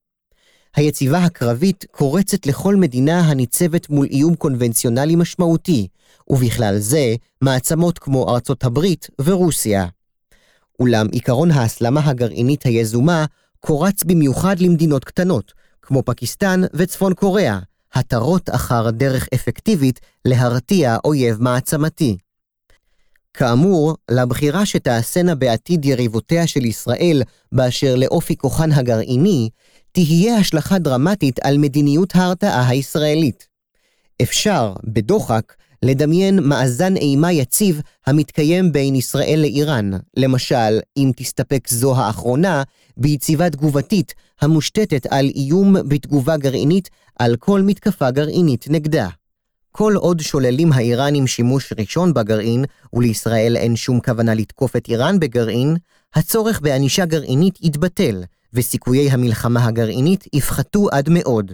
היציבה 0.75 1.23
הקרבית 1.23 1.86
קורצת 1.91 2.45
לכל 2.45 2.75
מדינה 2.75 3.19
הניצבת 3.19 3.89
מול 3.89 4.08
איום 4.12 4.36
קונבנציונלי 4.36 5.15
משמעותי, 5.15 5.88
ובכלל 6.29 6.77
זה 6.77 7.15
מעצמות 7.41 7.99
כמו 7.99 8.29
ארצות 8.29 8.63
הברית 8.63 9.08
ורוסיה. 9.21 9.86
אולם 10.79 11.08
עקרון 11.13 11.51
ההסלמה 11.51 12.01
הגרעינית 12.10 12.63
היזומה 12.63 13.25
קורץ 13.60 14.03
במיוחד 14.03 14.60
למדינות 14.60 15.05
קטנות, 15.05 15.53
כמו 15.82 16.03
פקיסטן 16.03 16.62
וצפון 16.73 17.13
קוריאה, 17.13 17.60
התרות 17.93 18.49
אחר 18.49 18.89
דרך 18.89 19.27
אפקטיבית 19.34 19.99
להרתיע 20.25 20.97
אויב 21.05 21.41
מעצמתי. 21.41 22.17
כאמור, 23.34 23.95
לבחירה 24.12 24.65
שתעשינה 24.65 25.36
בעתיד 25.36 25.86
יריבותיה 25.86 26.47
של 26.47 26.65
ישראל 26.65 27.21
באשר 27.51 27.95
לאופי 27.95 28.38
כוחן 28.38 28.71
הגרעיני, 28.71 29.49
תהיה 29.91 30.38
השלכה 30.38 30.80
דרמטית 30.80 31.39
על 31.43 31.58
מדיניות 31.58 32.15
ההרתעה 32.15 32.67
הישראלית. 32.67 33.47
אפשר, 34.21 34.73
בדוחק, 34.84 35.54
לדמיין 35.84 36.39
מאזן 36.39 36.95
אימה 36.95 37.32
יציב 37.32 37.82
המתקיים 38.08 38.71
בין 38.71 38.95
ישראל 38.95 39.39
לאיראן, 39.41 39.91
למשל, 40.17 40.80
אם 40.97 41.12
תסתפק 41.15 41.67
זו 41.69 41.95
האחרונה, 41.95 42.63
ביציבה 42.97 43.49
תגובתית 43.49 44.13
המושתתת 44.41 45.06
על 45.10 45.25
איום 45.36 45.75
בתגובה 45.88 46.38
גרעינית 46.38 46.89
על 47.19 47.36
כל 47.36 47.62
מתקפה 47.62 48.12
גרעינית 48.12 48.65
נגדה. 48.69 49.10
כל 49.71 49.93
עוד 49.95 50.19
שוללים 50.19 50.73
האיראנים 50.73 51.28
שימוש 51.28 51.73
ראשון 51.78 52.13
בגרעין, 52.13 52.65
ולישראל 52.93 53.58
אין 53.58 53.75
שום 53.75 53.99
כוונה 53.99 54.34
לתקוף 54.34 54.75
את 54.75 54.89
איראן 54.89 55.19
בגרעין, 55.19 55.75
הצורך 56.15 56.62
בענישה 56.62 57.06
גרעינית 57.06 57.60
יתבטל, 57.62 58.23
וסיכויי 58.53 59.12
המלחמה 59.12 59.65
הגרעינית 59.65 60.23
יפחתו 60.33 60.88
עד 60.91 61.09
מאוד. 61.09 61.51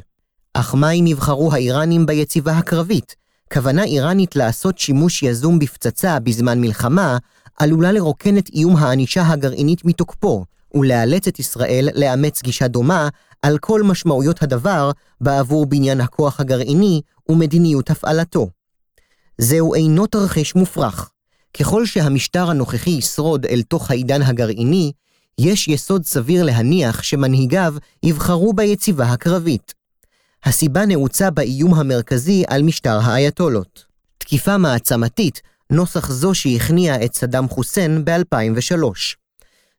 אך 0.53 0.75
מה 0.75 0.91
אם 0.91 1.07
יבחרו 1.07 1.53
האיראנים 1.53 2.05
ביציבה 2.05 2.57
הקרבית? 2.57 3.15
כוונה 3.53 3.83
איראנית 3.83 4.35
לעשות 4.35 4.77
שימוש 4.77 5.23
יזום 5.23 5.59
בפצצה 5.59 6.19
בזמן 6.19 6.61
מלחמה, 6.61 7.17
עלולה 7.59 7.91
לרוקן 7.91 8.37
את 8.37 8.49
איום 8.53 8.75
הענישה 8.75 9.27
הגרעינית 9.27 9.85
מתוקפו, 9.85 10.45
ולאלץ 10.73 11.27
את 11.27 11.39
ישראל 11.39 11.89
לאמץ 11.95 12.41
גישה 12.41 12.67
דומה 12.67 13.09
על 13.41 13.57
כל 13.57 13.83
משמעויות 13.83 14.43
הדבר 14.43 14.91
בעבור 15.21 15.65
בניין 15.65 16.01
הכוח 16.01 16.39
הגרעיני 16.39 17.01
ומדיניות 17.29 17.89
הפעלתו. 17.89 18.49
זהו 19.37 19.73
אינו 19.73 20.07
תרחיש 20.07 20.55
מופרך. 20.55 21.09
ככל 21.57 21.85
שהמשטר 21.85 22.49
הנוכחי 22.49 22.89
ישרוד 22.89 23.45
אל 23.45 23.61
תוך 23.61 23.91
העידן 23.91 24.21
הגרעיני, 24.21 24.91
יש 25.39 25.67
יסוד 25.67 26.05
סביר 26.05 26.43
להניח 26.43 27.03
שמנהיגיו 27.03 27.75
יבחרו 28.03 28.53
ביציבה 28.53 29.05
הקרבית. 29.05 29.73
הסיבה 30.43 30.85
נעוצה 30.85 31.29
באיום 31.29 31.73
המרכזי 31.73 32.43
על 32.47 32.63
משטר 32.63 32.99
האייתולות. 33.03 33.85
תקיפה 34.17 34.57
מעצמתית, 34.57 35.41
נוסח 35.69 36.11
זו 36.11 36.33
שהכניעה 36.33 37.05
את 37.05 37.15
סדאם 37.15 37.49
חוסיין 37.49 38.05
ב-2003. 38.05 38.83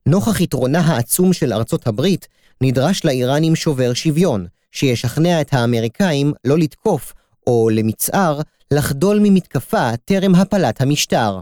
נוכח 0.06 0.40
יתרונה 0.40 0.80
העצום 0.80 1.32
של 1.32 1.52
ארצות 1.52 1.86
הברית, 1.86 2.28
נדרש 2.60 3.04
לאיראנים 3.04 3.56
שובר 3.56 3.94
שוויון, 3.94 4.46
שישכנע 4.72 5.40
את 5.40 5.54
האמריקאים 5.54 6.32
לא 6.44 6.58
לתקוף, 6.58 7.12
או 7.46 7.68
למצער, 7.72 8.40
לחדול 8.70 9.18
ממתקפה 9.22 9.96
טרם 10.04 10.34
הפלת 10.34 10.80
המשטר. 10.80 11.40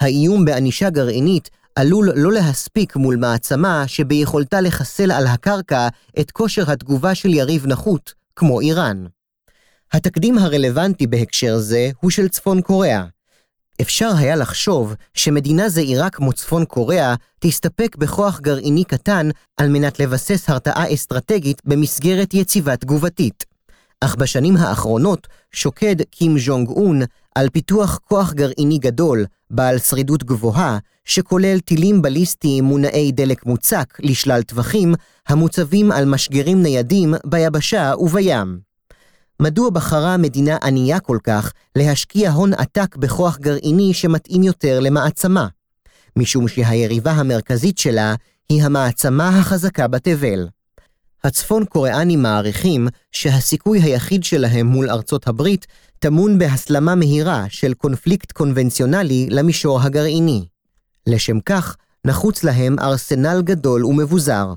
האיום 0.00 0.44
בענישה 0.44 0.90
גרעינית 0.90 1.50
עלול 1.74 2.10
לא 2.16 2.32
להספיק 2.32 2.96
מול 2.96 3.16
מעצמה 3.16 3.84
שביכולתה 3.86 4.60
לחסל 4.60 5.10
על 5.10 5.26
הקרקע 5.26 5.88
את 6.20 6.30
כושר 6.30 6.70
התגובה 6.70 7.14
של 7.14 7.34
יריב 7.34 7.66
נחות, 7.66 8.14
כמו 8.36 8.60
איראן. 8.60 9.06
התקדים 9.92 10.38
הרלוונטי 10.38 11.06
בהקשר 11.06 11.58
זה 11.58 11.90
הוא 12.00 12.10
של 12.10 12.28
צפון 12.28 12.60
קוריאה. 12.60 13.04
אפשר 13.80 14.10
היה 14.16 14.36
לחשוב 14.36 14.94
שמדינה 15.14 15.68
זעירה 15.68 16.10
כמו 16.10 16.32
צפון 16.32 16.64
קוריאה 16.64 17.14
תסתפק 17.38 17.96
בכוח 17.96 18.40
גרעיני 18.40 18.84
קטן 18.84 19.28
על 19.56 19.68
מנת 19.68 20.00
לבסס 20.00 20.50
הרתעה 20.50 20.94
אסטרטגית 20.94 21.62
במסגרת 21.64 22.34
יציבה 22.34 22.76
תגובתית. 22.76 23.53
אך 24.00 24.16
בשנים 24.16 24.56
האחרונות 24.56 25.26
שוקד 25.52 25.96
קים 26.10 26.38
ז'ונג 26.38 26.68
און 26.68 27.00
על 27.34 27.48
פיתוח 27.48 27.98
כוח 28.04 28.32
גרעיני 28.32 28.78
גדול, 28.78 29.24
בעל 29.50 29.78
שרידות 29.78 30.24
גבוהה, 30.24 30.78
שכולל 31.04 31.58
טילים 31.58 32.02
בליסטיים 32.02 32.64
מונעי 32.64 33.12
דלק 33.12 33.46
מוצק 33.46 33.98
לשלל 34.00 34.42
טווחים, 34.42 34.94
המוצבים 35.28 35.92
על 35.92 36.04
משגרים 36.04 36.62
ניידים 36.62 37.14
ביבשה 37.24 37.92
ובים. 37.98 38.58
מדוע 39.40 39.70
בחרה 39.70 40.16
מדינה 40.16 40.56
ענייה 40.62 41.00
כל 41.00 41.18
כך 41.24 41.52
להשקיע 41.76 42.30
הון 42.30 42.54
עתק 42.54 42.96
בכוח 42.96 43.38
גרעיני 43.38 43.94
שמתאים 43.94 44.42
יותר 44.42 44.80
למעצמה? 44.80 45.46
משום 46.16 46.48
שהיריבה 46.48 47.10
המרכזית 47.12 47.78
שלה 47.78 48.14
היא 48.48 48.62
המעצמה 48.62 49.28
החזקה 49.28 49.88
בתבל. 49.88 50.48
הצפון 51.24 51.64
קוריאנים 51.64 52.22
מעריכים 52.22 52.88
שהסיכוי 53.12 53.80
היחיד 53.80 54.24
שלהם 54.24 54.66
מול 54.66 54.90
ארצות 54.90 55.28
הברית 55.28 55.66
טמון 55.98 56.38
בהסלמה 56.38 56.94
מהירה 56.94 57.44
של 57.48 57.74
קונפליקט 57.74 58.32
קונבנציונלי 58.32 59.26
למישור 59.30 59.80
הגרעיני. 59.80 60.44
לשם 61.06 61.40
כך, 61.40 61.76
נחוץ 62.04 62.44
להם 62.44 62.78
ארסנל 62.78 63.42
גדול 63.44 63.84
ומבוזר. 63.84 64.52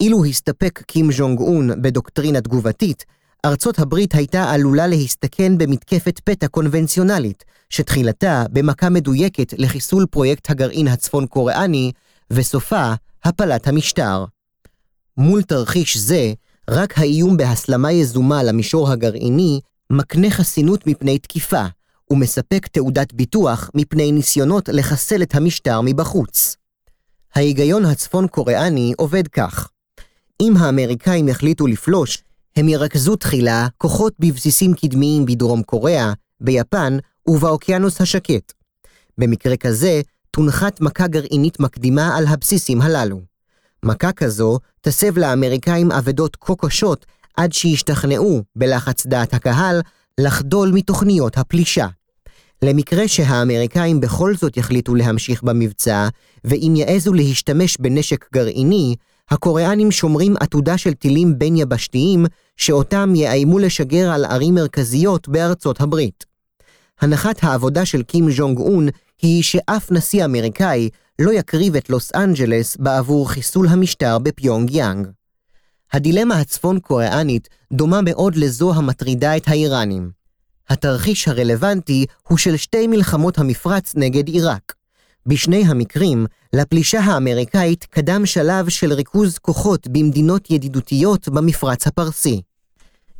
אילו 0.00 0.24
הסתפק 0.24 0.82
קים 0.86 1.12
ז'ונג 1.12 1.40
און 1.40 1.82
בדוקטרינה 1.82 2.40
תגובתית, 2.40 3.04
ארצות 3.44 3.78
הברית 3.78 4.14
הייתה 4.14 4.50
עלולה 4.50 4.86
להסתכן 4.86 5.58
במתקפת 5.58 6.20
פתע 6.24 6.48
קונבנציונלית, 6.48 7.44
שתחילתה 7.70 8.44
במכה 8.52 8.88
מדויקת 8.88 9.54
לחיסול 9.58 10.06
פרויקט 10.06 10.50
הגרעין 10.50 10.88
הצפון 10.88 11.26
קוריאני, 11.26 11.92
וסופה 12.30 12.92
הפלת 13.24 13.68
המשטר. 13.68 14.24
מול 15.18 15.42
תרחיש 15.42 15.96
זה, 15.96 16.32
רק 16.70 16.98
האיום 16.98 17.36
בהסלמה 17.36 17.92
יזומה 17.92 18.42
למישור 18.42 18.90
הגרעיני 18.90 19.60
מקנה 19.92 20.30
חסינות 20.30 20.86
מפני 20.86 21.18
תקיפה, 21.18 21.64
ומספק 22.10 22.66
תעודת 22.66 23.12
ביטוח 23.12 23.70
מפני 23.74 24.12
ניסיונות 24.12 24.68
לחסל 24.68 25.22
את 25.22 25.34
המשטר 25.34 25.80
מבחוץ. 25.84 26.56
ההיגיון 27.34 27.84
הצפון 27.84 28.26
קוריאני 28.26 28.92
עובד 28.96 29.28
כך: 29.28 29.68
אם 30.42 30.56
האמריקאים 30.56 31.28
יחליטו 31.28 31.66
לפלוש, 31.66 32.22
הם 32.56 32.68
ירכזו 32.68 33.16
תחילה 33.16 33.66
כוחות 33.78 34.14
בבסיסים 34.18 34.74
קדמיים 34.74 35.26
בדרום 35.26 35.62
קוריאה, 35.62 36.12
ביפן 36.40 36.98
ובאוקיינוס 37.28 38.00
השקט. 38.00 38.52
במקרה 39.18 39.56
כזה, 39.56 40.00
תונחת 40.30 40.80
מכה 40.80 41.06
גרעינית 41.06 41.60
מקדימה 41.60 42.16
על 42.16 42.26
הבסיסים 42.26 42.80
הללו. 42.80 43.20
מכה 43.82 44.12
כזו 44.12 44.58
תסב 44.80 45.18
לאמריקאים 45.18 45.92
אבדות 45.92 46.36
כה 46.40 46.54
קשות 46.58 47.06
עד 47.36 47.52
שישתכנעו, 47.52 48.42
בלחץ 48.56 49.06
דעת 49.06 49.34
הקהל, 49.34 49.80
לחדול 50.20 50.70
מתוכניות 50.74 51.38
הפלישה. 51.38 51.86
למקרה 52.62 53.08
שהאמריקאים 53.08 54.00
בכל 54.00 54.36
זאת 54.36 54.56
יחליטו 54.56 54.94
להמשיך 54.94 55.42
במבצע, 55.42 56.08
ואם 56.44 56.74
יעזו 56.76 57.12
להשתמש 57.12 57.76
בנשק 57.80 58.26
גרעיני, 58.34 58.94
הקוריאנים 59.30 59.90
שומרים 59.90 60.34
עתודה 60.40 60.78
של 60.78 60.94
טילים 60.94 61.38
בין 61.38 61.56
יבשתיים, 61.56 62.26
שאותם 62.56 63.12
יאיימו 63.14 63.58
לשגר 63.58 64.10
על 64.10 64.24
ערים 64.24 64.54
מרכזיות 64.54 65.28
בארצות 65.28 65.80
הברית. 65.80 66.24
הנחת 67.00 67.44
העבודה 67.44 67.84
של 67.84 68.02
קים 68.02 68.30
ז'ונג 68.30 68.58
און 68.58 68.88
היא 69.22 69.42
שאף 69.42 69.92
נשיא 69.92 70.24
אמריקאי 70.24 70.88
לא 71.20 71.32
יקריב 71.32 71.76
את 71.76 71.90
לוס 71.90 72.14
אנג'לס 72.14 72.76
בעבור 72.76 73.30
חיסול 73.30 73.68
המשטר 73.68 74.18
בפיונג 74.18 74.70
יאנג. 74.70 75.08
הדילמה 75.92 76.40
הצפון 76.40 76.78
קוריאנית 76.80 77.48
דומה 77.72 78.00
מאוד 78.02 78.36
לזו 78.36 78.74
המטרידה 78.74 79.36
את 79.36 79.48
האיראנים. 79.48 80.10
התרחיש 80.68 81.28
הרלוונטי 81.28 82.06
הוא 82.28 82.38
של 82.38 82.56
שתי 82.56 82.86
מלחמות 82.86 83.38
המפרץ 83.38 83.92
נגד 83.96 84.28
עיראק. 84.28 84.74
בשני 85.26 85.64
המקרים, 85.66 86.26
לפלישה 86.52 87.00
האמריקאית 87.00 87.84
קדם 87.84 88.26
שלב 88.26 88.68
של 88.68 88.92
ריכוז 88.92 89.38
כוחות 89.38 89.88
במדינות 89.88 90.50
ידידותיות 90.50 91.28
במפרץ 91.28 91.86
הפרסי. 91.86 92.42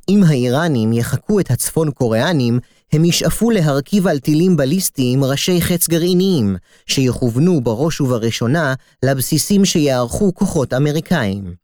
אם 0.08 0.22
האיראנים 0.26 0.92
יחקו 0.92 1.40
את 1.40 1.50
הצפון 1.50 1.90
קוריאנים, 1.90 2.58
הם 2.92 3.04
ישאפו 3.04 3.50
להרכיב 3.50 4.06
על 4.06 4.18
טילים 4.18 4.56
בליסטיים 4.56 5.24
ראשי 5.24 5.60
חץ 5.60 5.88
גרעיניים, 5.88 6.56
שיכוונו 6.86 7.60
בראש 7.60 8.00
ובראשונה 8.00 8.74
לבסיסים 9.04 9.64
שיערכו 9.64 10.34
כוחות 10.34 10.74
אמריקאים. 10.74 11.54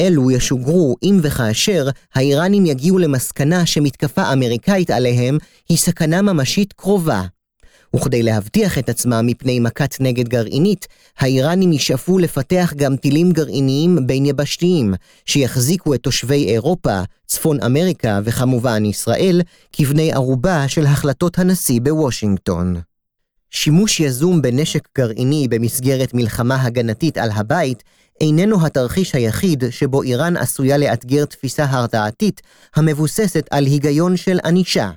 אלו 0.00 0.30
ישוגרו 0.30 0.96
אם 1.02 1.20
וכאשר 1.22 1.88
האיראנים 2.14 2.66
יגיעו 2.66 2.98
למסקנה 2.98 3.66
שמתקפה 3.66 4.32
אמריקאית 4.32 4.90
עליהם 4.90 5.38
היא 5.68 5.78
סכנה 5.78 6.22
ממשית 6.22 6.72
קרובה. 6.72 7.22
וכדי 7.96 8.22
להבטיח 8.22 8.78
את 8.78 8.88
עצמם 8.88 9.26
מפני 9.26 9.60
מכת 9.60 9.96
נגד 10.00 10.28
גרעינית, 10.28 10.86
האיראנים 11.18 11.72
ישאפו 11.72 12.18
לפתח 12.18 12.72
גם 12.76 12.96
טילים 12.96 13.32
גרעיניים 13.32 14.06
בין 14.06 14.26
יבשתיים, 14.26 14.94
שיחזיקו 15.26 15.94
את 15.94 16.00
תושבי 16.00 16.44
אירופה, 16.44 17.00
צפון 17.26 17.62
אמריקה 17.62 18.20
וכמובן 18.24 18.84
ישראל, 18.84 19.42
כבני 19.72 20.12
ערובה 20.12 20.68
של 20.68 20.86
החלטות 20.86 21.38
הנשיא 21.38 21.80
בוושינגטון. 21.80 22.80
שימוש 23.50 24.00
יזום 24.00 24.42
בנשק 24.42 24.88
גרעיני 24.98 25.48
במסגרת 25.50 26.14
מלחמה 26.14 26.62
הגנתית 26.62 27.18
על 27.18 27.30
הבית 27.30 27.82
איננו 28.20 28.66
התרחיש 28.66 29.14
היחיד 29.14 29.64
שבו 29.70 30.02
איראן 30.02 30.36
עשויה 30.36 30.78
לאתגר 30.78 31.24
תפיסה 31.24 31.64
הרתעתית 31.64 32.40
המבוססת 32.76 33.48
על 33.50 33.64
היגיון 33.64 34.16
של 34.16 34.38
ענישה. 34.44 34.90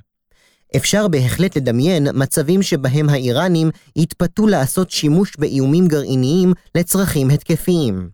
אפשר 0.75 1.07
בהחלט 1.07 1.57
לדמיין 1.57 2.07
מצבים 2.13 2.61
שבהם 2.61 3.09
האיראנים 3.09 3.69
יתפתו 3.95 4.47
לעשות 4.47 4.91
שימוש 4.91 5.33
באיומים 5.37 5.87
גרעיניים 5.87 6.53
לצרכים 6.75 7.29
התקפיים. 7.29 8.09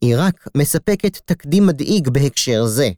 עיראק 0.00 0.48
מספקת 0.56 1.18
תקדים 1.24 1.66
מדאיג 1.66 2.08
בהקשר 2.08 2.66
זה. 2.66 2.90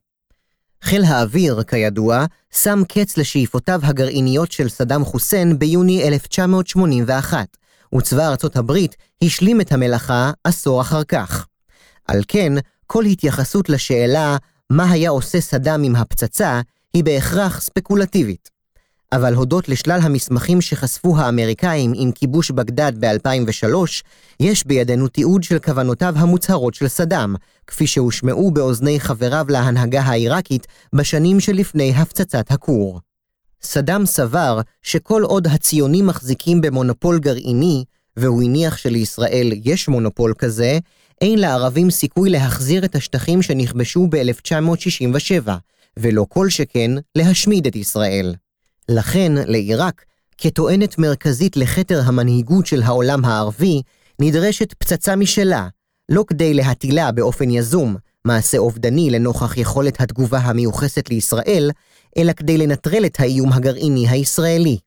חיל 0.82 1.04
האוויר, 1.04 1.62
כידוע, 1.62 2.24
שם 2.54 2.82
קץ 2.88 3.16
לשאיפותיו 3.16 3.80
הגרעיניות 3.82 4.52
של 4.52 4.68
סדאם 4.68 5.04
חוסיין 5.04 5.58
ביוני 5.58 6.08
1981, 6.08 7.56
וצבא 7.94 8.28
ארצות 8.28 8.56
הברית 8.56 8.96
השלים 9.24 9.60
את 9.60 9.72
המלאכה 9.72 10.32
עשור 10.44 10.80
אחר 10.80 11.04
כך. 11.04 11.46
על 12.06 12.22
כן, 12.28 12.52
כל 12.86 13.04
התייחסות 13.04 13.68
לשאלה 13.68 14.36
מה 14.70 14.90
היה 14.90 15.10
עושה 15.10 15.40
סדאם 15.40 15.82
עם 15.82 15.96
הפצצה, 15.96 16.60
היא 16.94 17.04
בהכרח 17.04 17.60
ספקולטיבית. 17.60 18.57
אבל 19.12 19.34
הודות 19.34 19.68
לשלל 19.68 20.00
המסמכים 20.02 20.60
שחשפו 20.60 21.18
האמריקאים 21.18 21.92
עם 21.96 22.12
כיבוש 22.12 22.50
בגדד 22.50 22.92
ב-2003, 23.00 23.74
יש 24.40 24.66
בידינו 24.66 25.08
תיעוד 25.08 25.42
של 25.42 25.58
כוונותיו 25.58 26.14
המוצהרות 26.16 26.74
של 26.74 26.88
סדאם, 26.88 27.34
כפי 27.66 27.86
שהושמעו 27.86 28.50
באוזני 28.50 29.00
חבריו 29.00 29.46
להנהגה 29.48 30.00
העיראקית 30.00 30.66
בשנים 30.94 31.40
שלפני 31.40 31.92
הפצצת 31.96 32.50
הכור. 32.50 33.00
סדאם 33.62 34.06
סבר 34.06 34.60
שכל 34.82 35.22
עוד 35.22 35.46
הציונים 35.46 36.06
מחזיקים 36.06 36.60
במונופול 36.60 37.18
גרעיני, 37.18 37.84
והוא 38.16 38.42
הניח 38.42 38.76
שלישראל 38.76 39.52
יש 39.64 39.88
מונופול 39.88 40.34
כזה, 40.38 40.78
אין 41.20 41.38
לערבים 41.38 41.90
סיכוי 41.90 42.30
להחזיר 42.30 42.84
את 42.84 42.94
השטחים 42.94 43.42
שנכבשו 43.42 44.06
ב-1967, 44.10 45.50
ולא 45.96 46.26
כל 46.28 46.50
שכן 46.50 46.90
להשמיד 47.14 47.66
את 47.66 47.76
ישראל. 47.76 48.34
לכן, 48.88 49.32
לעיראק, 49.36 50.04
כטוענת 50.38 50.98
מרכזית 50.98 51.56
לכתר 51.56 52.02
המנהיגות 52.04 52.66
של 52.66 52.82
העולם 52.82 53.24
הערבי, 53.24 53.82
נדרשת 54.20 54.72
פצצה 54.72 55.16
משלה, 55.16 55.68
לא 56.08 56.24
כדי 56.26 56.54
להטילה 56.54 57.12
באופן 57.12 57.50
יזום, 57.50 57.96
מעשה 58.24 58.58
אובדני 58.58 59.10
לנוכח 59.10 59.56
יכולת 59.56 60.00
התגובה 60.00 60.38
המיוחסת 60.38 61.10
לישראל, 61.10 61.70
אלא 62.18 62.32
כדי 62.32 62.58
לנטרל 62.58 63.06
את 63.06 63.20
האיום 63.20 63.52
הגרעיני 63.52 64.08
הישראלי. 64.08 64.78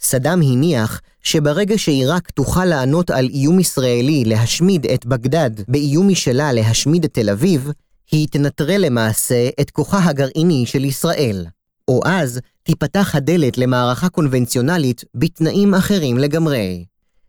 סדאם 0.00 0.42
הניח 0.42 1.00
שברגע 1.22 1.78
שעיראק 1.78 2.30
תוכל 2.30 2.64
לענות 2.64 3.10
על 3.10 3.28
איום 3.28 3.60
ישראלי 3.60 4.24
להשמיד 4.26 4.86
את 4.86 5.06
בגדד 5.06 5.50
באיום 5.68 6.08
משלה 6.08 6.52
להשמיד 6.52 7.04
את 7.04 7.14
תל 7.14 7.30
אביב, 7.30 7.70
היא 8.10 8.28
תנטרל 8.30 8.80
למעשה 8.86 9.48
את 9.60 9.70
כוחה 9.70 10.04
הגרעיני 10.04 10.66
של 10.66 10.84
ישראל. 10.84 11.46
או 11.88 12.00
אז 12.04 12.40
תיפתח 12.62 13.14
הדלת 13.14 13.58
למערכה 13.58 14.08
קונבנציונלית 14.08 15.04
בתנאים 15.14 15.74
אחרים 15.74 16.18
לגמרי. 16.18 16.84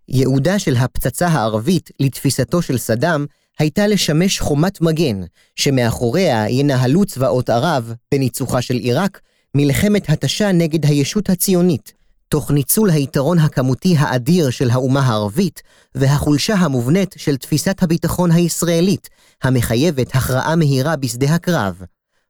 ייעודה 0.08 0.60
של 0.60 0.76
הפצצה 0.76 1.28
הערבית 1.28 1.90
לתפיסתו 2.00 2.62
של 2.62 2.78
סדאם 2.78 3.26
הייתה 3.60 3.88
לשמש 3.88 4.40
חומת 4.40 4.82
מגן, 4.82 5.22
שמאחוריה 5.56 6.50
ינהלו 6.50 7.06
צבאות 7.06 7.50
ערב, 7.50 7.94
בניצוחה 8.14 8.62
של 8.62 8.76
עיראק, 8.76 9.22
מלחמת 9.56 10.10
התשה 10.10 10.52
נגד 10.52 10.86
הישות 10.86 11.30
הציונית, 11.30 11.94
תוך 12.30 12.52
ניצול 12.52 12.90
היתרון 12.90 13.40
הכמותי 13.40 13.96
האדיר 13.98 14.50
של 14.50 14.70
האומה 14.70 15.00
הערבית 15.00 15.62
והחולשה 15.96 16.54
המובנית 16.54 17.16
של 17.18 17.38
תפיסת 17.38 17.84
הביטחון 17.84 18.32
הישראלית, 18.32 19.10
המחייבת 19.44 20.16
הכרעה 20.16 20.56
מהירה 20.56 20.96
בשדה 20.96 21.36
הקרב. 21.36 21.82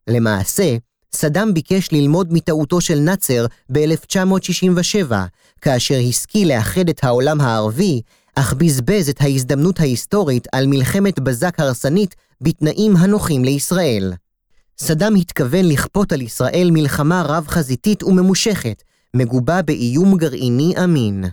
למעשה, 0.07 0.75
סדאם 1.15 1.53
ביקש 1.53 1.89
ללמוד 1.91 2.33
מטעותו 2.33 2.81
של 2.81 2.99
נאצר 2.99 3.45
ב-1967, 3.71 5.11
כאשר 5.61 5.95
השכיל 6.09 6.55
לאחד 6.55 6.89
את 6.89 7.03
העולם 7.03 7.41
הערבי, 7.41 8.01
אך 8.35 8.53
בזבז 8.53 9.09
את 9.09 9.21
ההזדמנות 9.21 9.79
ההיסטורית 9.79 10.47
על 10.51 10.67
מלחמת 10.67 11.19
בזק 11.19 11.59
הרסנית 11.59 12.15
בתנאים 12.41 12.95
הנוחים 12.95 13.43
לישראל. 13.43 14.13
סדאם 14.77 15.15
התכוון 15.15 15.65
לכפות 15.65 16.11
על 16.11 16.21
ישראל 16.21 16.69
מלחמה 16.71 17.23
רב-חזיתית 17.27 18.03
וממושכת, 18.03 18.83
מגובה 19.15 19.61
באיום 19.61 20.17
גרעיני 20.17 20.73
אמין. 20.83 21.25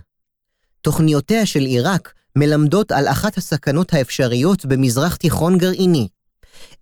תוכניותיה 0.81 1.45
של 1.45 1.61
עיראק 1.61 2.13
מלמדות 2.35 2.91
על 2.91 3.07
אחת 3.07 3.37
הסכנות 3.37 3.93
האפשריות 3.93 4.65
במזרח 4.65 5.15
תיכון 5.15 5.57
גרעיני. 5.57 6.07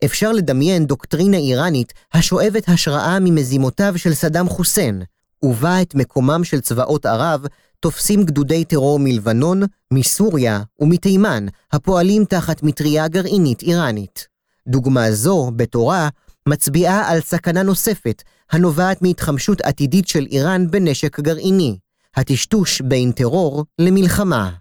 אפשר 0.06 0.32
לדמיין 0.32 0.86
דוקטרינה 0.86 1.38
איראנית 1.38 1.94
השואבת 2.14 2.70
השראה 2.70 3.20
ממזימותיו 3.20 3.94
של 3.98 4.14
סדאם 4.14 4.50
חוסיין, 4.50 5.02
ובה 5.44 5.82
את 5.82 5.96
מקומם 5.96 6.44
של 6.44 6.62
צבאות 6.62 7.06
ערב 7.06 7.46
תופסים 7.80 8.24
גדודי 8.24 8.66
טרור 8.66 9.00
מלבנון, 9.00 9.62
מסוריה 9.94 10.62
ומתימן, 10.80 11.46
הפועלים 11.72 12.26
תחת 12.26 12.64
מטריה 12.64 13.08
גרעינית 13.08 13.62
איראנית. 13.62 14.28
דוגמה 14.68 15.12
זו, 15.12 15.52
בתורה, 15.56 16.10
מצביעה 16.48 17.12
על 17.12 17.22
סכנה 17.22 17.64
נוספת, 17.64 18.24
הנובעת 18.52 19.02
מהתחמשות 19.02 19.62
עתידית 19.62 20.08
של 20.08 20.28
איראן 20.32 20.72
בנשק 20.72 21.20
גרעיני, 21.20 21.78
הטשטוש 22.16 22.82
בין 22.82 23.12
טרור 23.12 23.66
למלחמה. 23.80 24.52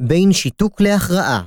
בין 0.00 0.32
שיתוק 0.32 0.80
להכרעה, 0.80 1.42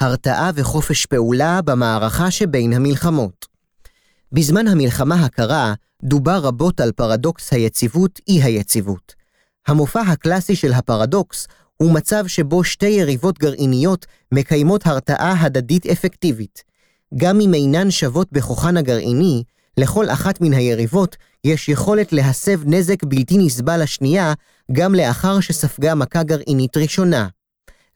הרתעה 0.00 0.50
וחופש 0.54 1.06
פעולה 1.06 1.62
במערכה 1.62 2.30
שבין 2.30 2.72
המלחמות. 2.72 3.46
בזמן 4.32 4.68
המלחמה 4.68 5.24
הקרה, 5.24 5.74
דובר 6.02 6.38
רבות 6.38 6.80
על 6.80 6.92
פרדוקס 6.92 7.52
היציבות 7.52 8.20
אי-היציבות. 8.28 9.14
המופע 9.66 10.00
הקלאסי 10.00 10.56
של 10.56 10.72
הפרדוקס 10.72 11.46
הוא 11.76 11.92
מצב 11.92 12.26
שבו 12.26 12.64
שתי 12.64 12.86
יריבות 12.86 13.38
גרעיניות 13.38 14.06
מקיימות 14.32 14.86
הרתעה 14.86 15.34
הדדית 15.40 15.86
אפקטיבית. 15.86 16.62
גם 17.16 17.40
אם 17.40 17.54
אינן 17.54 17.90
שוות 17.90 18.32
בכוחן 18.32 18.76
הגרעיני, 18.76 19.42
לכל 19.76 20.08
אחת 20.08 20.40
מן 20.40 20.52
היריבות 20.52 21.16
יש 21.44 21.68
יכולת 21.68 22.12
להסב 22.12 22.60
נזק 22.64 23.04
בלתי 23.04 23.38
נסבל 23.38 23.82
לשנייה, 23.82 24.32
גם 24.72 24.94
לאחר 24.94 25.40
שספגה 25.40 25.94
מכה 25.94 26.22
גרעינית 26.22 26.76
ראשונה. 26.76 27.28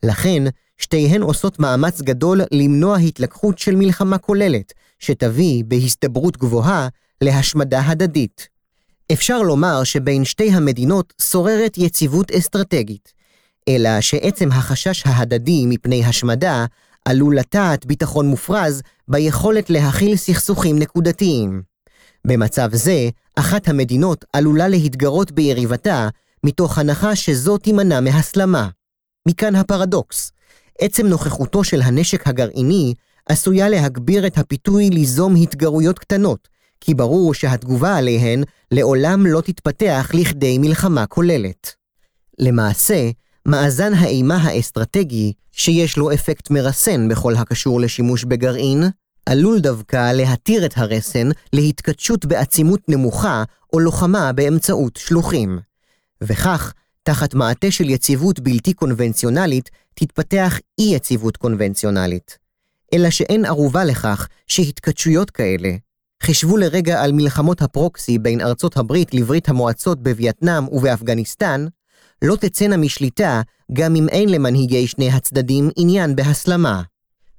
לכן, 0.03 0.43
שתיהן 0.79 1.21
עושות 1.21 1.59
מאמץ 1.59 2.01
גדול 2.01 2.41
למנוע 2.51 2.97
התלקחות 2.97 3.59
של 3.59 3.75
מלחמה 3.75 4.17
כוללת, 4.17 4.73
שתביא, 4.99 5.63
בהסתברות 5.67 6.37
גבוהה, 6.37 6.87
להשמדה 7.21 7.81
הדדית. 7.85 8.47
אפשר 9.11 9.41
לומר 9.41 9.83
שבין 9.83 10.25
שתי 10.25 10.51
המדינות 10.51 11.13
שוררת 11.21 11.77
יציבות 11.77 12.31
אסטרטגית, 12.31 13.13
אלא 13.67 14.01
שעצם 14.01 14.51
החשש 14.51 15.03
ההדדי 15.05 15.65
מפני 15.65 16.05
השמדה 16.05 16.65
עלול 17.05 17.37
לטעת 17.37 17.85
ביטחון 17.85 18.27
מופרז 18.27 18.81
ביכולת 19.07 19.69
להכיל 19.69 20.15
סכסוכים 20.15 20.79
נקודתיים. 20.79 21.61
במצב 22.27 22.69
זה, 22.73 23.09
אחת 23.35 23.67
המדינות 23.67 24.25
עלולה 24.33 24.67
להתגרות 24.67 25.31
ביריבתה, 25.31 26.09
מתוך 26.43 26.77
הנחה 26.77 27.15
שזו 27.15 27.57
תימנע 27.57 27.99
מהסלמה. 27.99 28.69
מכאן 29.27 29.55
הפרדוקס. 29.55 30.31
עצם 30.79 31.07
נוכחותו 31.07 31.63
של 31.63 31.81
הנשק 31.81 32.27
הגרעיני 32.27 32.93
עשויה 33.25 33.69
להגביר 33.69 34.27
את 34.27 34.37
הפיתוי 34.37 34.89
ליזום 34.89 35.35
התגרויות 35.35 35.99
קטנות, 35.99 36.47
כי 36.81 36.93
ברור 36.93 37.33
שהתגובה 37.33 37.97
עליהן 37.97 38.43
לעולם 38.71 39.25
לא 39.25 39.41
תתפתח 39.41 40.11
לכדי 40.13 40.57
מלחמה 40.57 41.05
כוללת. 41.05 41.75
למעשה, 42.39 43.09
מאזן 43.45 43.93
האימה 43.93 44.35
האסטרטגי, 44.35 45.33
שיש 45.51 45.97
לו 45.97 46.13
אפקט 46.13 46.49
מרסן 46.49 47.09
בכל 47.09 47.35
הקשור 47.35 47.81
לשימוש 47.81 48.23
בגרעין, 48.23 48.83
עלול 49.25 49.59
דווקא 49.59 50.11
להתיר 50.11 50.65
את 50.65 50.73
הרסן 50.77 51.29
להתכתשות 51.53 52.25
בעצימות 52.25 52.79
נמוכה 52.87 53.43
או 53.73 53.79
לוחמה 53.79 54.31
באמצעות 54.33 54.95
שלוחים. 54.97 55.59
וכך, 56.21 56.73
תחת 57.09 57.33
מעטה 57.33 57.71
של 57.71 57.89
יציבות 57.89 58.39
בלתי 58.39 58.73
קונבנציונלית, 58.73 59.69
תתפתח 59.93 60.59
אי-יציבות 60.79 61.37
קונבנציונלית. 61.37 62.37
אלא 62.93 63.09
שאין 63.09 63.45
ערובה 63.45 63.83
לכך 63.83 64.27
שהתכתשויות 64.47 65.31
כאלה, 65.31 65.69
חישבו 66.23 66.57
לרגע 66.57 67.03
על 67.03 67.11
מלחמות 67.11 67.61
הפרוקסי 67.61 68.19
בין 68.19 68.41
ארצות 68.41 68.77
הברית 68.77 69.13
לברית 69.13 69.49
המועצות 69.49 70.03
בווייטנאם 70.03 70.67
ובאפגניסטן, 70.67 71.65
לא 72.21 72.35
תצאנה 72.35 72.77
משליטה 72.77 73.41
גם 73.73 73.95
אם 73.95 74.09
אין 74.09 74.29
למנהיגי 74.29 74.87
שני 74.87 75.11
הצדדים 75.11 75.69
עניין 75.75 76.15
בהסלמה. 76.15 76.81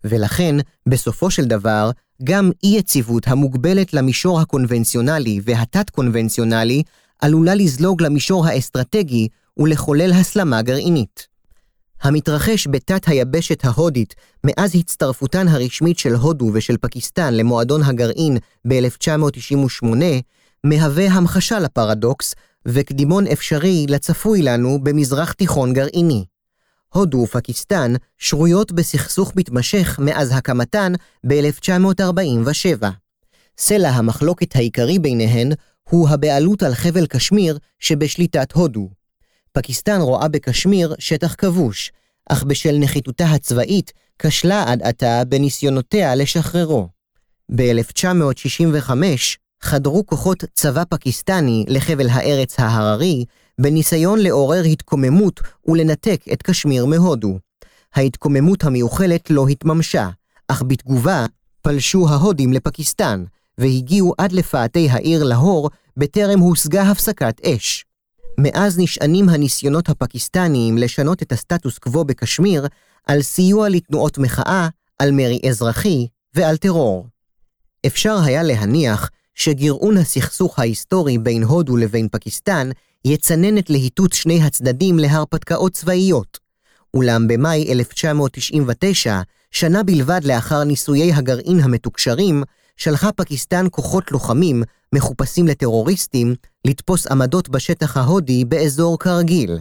ולכן, 0.05 0.57
בסופו 0.89 1.31
של 1.31 1.45
דבר, 1.45 1.91
גם 2.25 2.51
אי-יציבות 2.65 3.29
המוגבלת 3.29 3.95
למישור 3.95 4.41
הקונבנציונלי 4.41 5.41
והתת-קונבנציונלי 5.45 6.83
עלולה 7.21 7.55
לזלוג 7.55 8.03
למישור 8.03 8.47
האסטרטגי 8.47 9.29
ולחולל 9.61 10.13
הסלמה 10.13 10.63
גרעינית. 10.63 11.27
המתרחש 12.03 12.69
בתת 12.71 13.09
היבשת 13.09 13.65
ההודית 13.65 14.15
מאז 14.45 14.75
הצטרפותן 14.75 15.49
הרשמית 15.49 15.99
של 15.99 16.15
הודו 16.15 16.51
ושל 16.55 16.77
פקיסטן 16.77 17.35
למועדון 17.35 17.83
הגרעין 17.83 18.39
ב-1998, 18.69 19.87
מהווה 20.65 21.07
המחשה 21.07 21.59
לפרדוקס 21.59 22.35
וקדימון 22.69 23.27
אפשרי 23.27 23.87
לצפוי 23.89 24.43
לנו 24.43 24.79
במזרח 24.83 25.33
תיכון 25.33 25.73
גרעיני. 25.73 26.25
הודו 26.95 27.19
ופקיסטן 27.19 27.95
שרויות 28.19 28.73
בסכסוך 28.73 29.33
מתמשך 29.37 29.99
מאז 30.03 30.31
הקמתן 30.33 30.93
ב-1947. 31.27 32.87
סלע 33.59 33.89
המחלוקת 33.89 34.57
העיקרי 34.57 34.99
ביניהן 34.99 35.53
הוא 35.89 36.09
הבעלות 36.09 36.63
על 36.63 36.75
חבל 36.75 37.07
קשמיר 37.07 37.59
שבשליטת 37.79 38.53
הודו. 38.53 39.00
פקיסטן 39.53 40.01
רואה 40.01 40.29
בקשמיר 40.29 40.95
שטח 40.99 41.35
כבוש, 41.39 41.93
אך 42.29 42.43
בשל 42.45 42.77
נחיתותה 42.79 43.25
הצבאית 43.25 43.93
כשלה 44.19 44.65
עד 44.67 44.83
עתה 44.83 45.23
בניסיונותיה 45.29 46.15
לשחררו. 46.15 46.89
ב-1965 47.55 48.91
חדרו 49.63 50.07
כוחות 50.07 50.45
צבא 50.55 50.83
פקיסטני 50.89 51.65
לחבל 51.69 52.09
הארץ 52.09 52.61
ההררי, 52.61 53.25
בניסיון 53.61 54.19
לעורר 54.19 54.63
התקוממות 54.63 55.41
ולנתק 55.69 56.25
את 56.33 56.43
קשמיר 56.43 56.87
מהודו. 56.87 57.39
ההתקוממות 57.95 58.65
המיוחלת 58.65 59.31
לא 59.31 59.49
התממשה, 59.49 60.09
אך 60.49 60.63
בתגובה 60.67 61.27
פלשו 61.63 62.09
ההודים 62.09 62.53
לפקיסטן, 62.53 63.25
והגיעו 63.59 64.15
עד 64.19 64.33
לפאתי 64.33 64.89
העיר 64.91 65.25
להור 65.25 65.71
בטרם 65.97 66.39
הושגה 66.39 66.83
הפסקת 66.83 67.41
אש. 67.47 67.85
מאז 68.39 68.79
נשענים 68.79 69.29
הניסיונות 69.29 69.89
הפקיסטניים 69.89 70.79
לשנות 70.79 71.23
את 71.23 71.33
הסטטוס 71.33 71.79
קוו 71.79 72.05
בקשמיר 72.05 72.67
על 73.07 73.23
סיוע 73.23 73.69
לתנועות 73.69 74.19
מחאה, 74.19 74.69
על 74.99 75.11
מרי 75.11 75.41
אזרחי 75.49 76.07
ועל 76.35 76.57
טרור. 76.57 77.07
אפשר 77.87 78.17
היה 78.25 78.43
להניח 78.43 79.11
שגרעון 79.35 79.97
הסכסוך 79.97 80.59
ההיסטורי 80.59 81.19
בין 81.19 81.43
הודו 81.43 81.77
לבין 81.77 82.09
פקיסטן 82.13 82.71
יצנן 83.05 83.59
את 83.59 83.71
להיטות 83.71 84.13
שני 84.13 84.43
הצדדים 84.43 84.99
להרפתקאות 84.99 85.73
צבאיות. 85.73 86.39
אולם 86.95 87.29
במאי 87.29 87.73
1999, 87.73 89.21
שנה 89.51 89.83
בלבד 89.83 90.21
לאחר 90.25 90.65
ניסויי 90.65 91.13
הגרעין 91.13 91.61
המתוקשרים, 91.61 92.43
שלחה 92.77 93.13
פקיסטן 93.13 93.67
כוחות 93.71 94.13
לוחמים, 94.13 94.63
מחופשים 94.95 95.47
לטרוריסטים, 95.49 96.35
לתפוס 96.67 97.07
עמדות 97.07 97.49
בשטח 97.49 97.97
ההודי 97.97 98.45
באזור 98.45 98.99
כרגיל. 98.99 99.59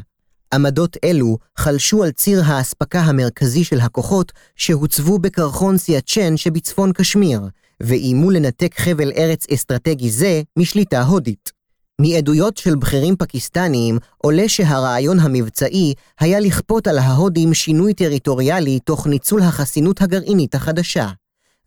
עמדות 0.53 0.97
אלו 1.03 1.37
חלשו 1.57 2.03
על 2.03 2.11
ציר 2.11 2.41
האספקה 2.45 2.99
המרכזי 2.99 3.63
של 3.63 3.79
הכוחות 3.79 4.31
שהוצבו 4.55 5.19
בקרחון 5.19 5.77
סיאצ'ן 5.77 6.37
שבצפון 6.37 6.91
קשמיר, 6.93 7.41
ואיימו 7.83 8.31
לנתק 8.31 8.79
חבל 8.79 9.11
ארץ 9.17 9.45
אסטרטגי 9.53 10.09
זה 10.09 10.41
משליטה 10.57 11.01
הודית. 11.01 11.59
מעדויות 12.01 12.57
של 12.57 12.75
בכירים 12.75 13.15
פקיסטניים 13.15 13.97
עולה 14.17 14.49
שהרעיון 14.49 15.19
המבצעי 15.19 15.93
היה 16.19 16.39
לכפות 16.39 16.87
על 16.87 16.97
ההודים 16.97 17.53
שינוי 17.53 17.93
טריטוריאלי 17.93 18.79
תוך 18.79 19.07
ניצול 19.07 19.41
החסינות 19.41 20.01
הגרעינית 20.01 20.55
החדשה. 20.55 21.09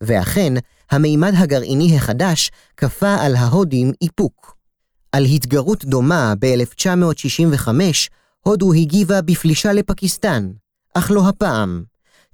ואכן, 0.01 0.53
המימד 0.93 1.33
הגרעיני 1.35 1.95
החדש 1.97 2.51
כפה 2.77 3.15
על 3.15 3.35
ההודים 3.35 3.91
איפוק. 4.01 4.55
על 5.11 5.25
התגרות 5.25 5.85
דומה 5.85 6.33
ב-1965, 6.39 7.67
הודו 8.41 8.73
הגיבה 8.73 9.21
בפלישה 9.21 9.73
לפקיסטן, 9.73 10.51
אך 10.93 11.11
לא 11.11 11.29
הפעם. 11.29 11.83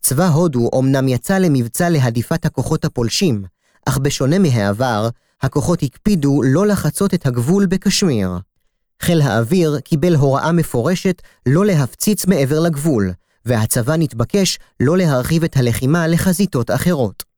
צבא 0.02 0.28
הודו 0.28 0.70
אומנם 0.74 1.08
יצא 1.08 1.38
למבצע 1.38 1.90
להדיפת 1.90 2.46
הכוחות 2.46 2.86
הפולשים, 2.86 3.44
אך 3.86 3.98
בשונה 3.98 4.40
מהעבר, 4.40 5.10
הכוחות 5.42 5.84
הקפידו 5.84 6.42
לא 6.44 6.68
לחצות 6.68 7.14
את 7.14 7.26
הגבול 7.26 7.66
בקשמיר. 7.66 8.38
חיל 9.02 9.22
האוויר 9.22 9.80
קיבל 9.80 10.16
הוראה 10.16 10.52
מפורשת 10.52 11.22
לא 11.46 11.66
להפציץ 11.66 12.26
מעבר 12.26 12.60
לגבול, 12.60 13.12
והצבא 13.46 13.96
נתבקש 13.98 14.60
לא 14.80 14.98
להרחיב 14.98 15.44
את 15.44 15.58
הלחימה 15.58 16.08
לחזיתות 16.08 16.72
אחרות. 16.72 17.29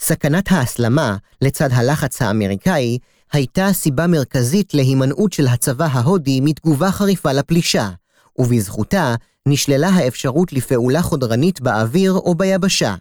סכנת 0.00 0.52
ההסלמה, 0.52 1.16
לצד 1.42 1.68
הלחץ 1.72 2.22
האמריקאי, 2.22 2.98
הייתה 3.32 3.72
סיבה 3.72 4.06
מרכזית 4.06 4.74
להימנעות 4.74 5.32
של 5.32 5.46
הצבא 5.46 5.88
ההודי 5.92 6.40
מתגובה 6.40 6.90
חריפה 6.90 7.32
לפלישה, 7.32 7.90
ובזכותה 8.38 9.14
נשללה 9.46 9.88
האפשרות 9.88 10.52
לפעולה 10.52 11.02
חודרנית 11.02 11.60
באוויר 11.60 12.12
או 12.12 12.34
ביבשה. 12.34 12.94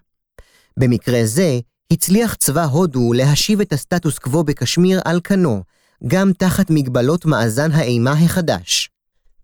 במקרה 0.78 1.26
זה, 1.26 1.60
הצליח 1.92 2.34
צבא 2.36 2.64
הודו 2.64 3.14
להשיב 3.14 3.62
את 3.62 3.74
הסטטוס 3.74 4.20
קוו 4.20 4.44
בקשמיר 4.44 5.02
על 5.06 5.20
כנו, 5.24 5.64
גם 6.08 6.32
תחת 6.38 6.70
מגבלות 6.70 7.26
מאזן 7.26 7.72
האימה 7.72 8.12
החדש. 8.12 8.90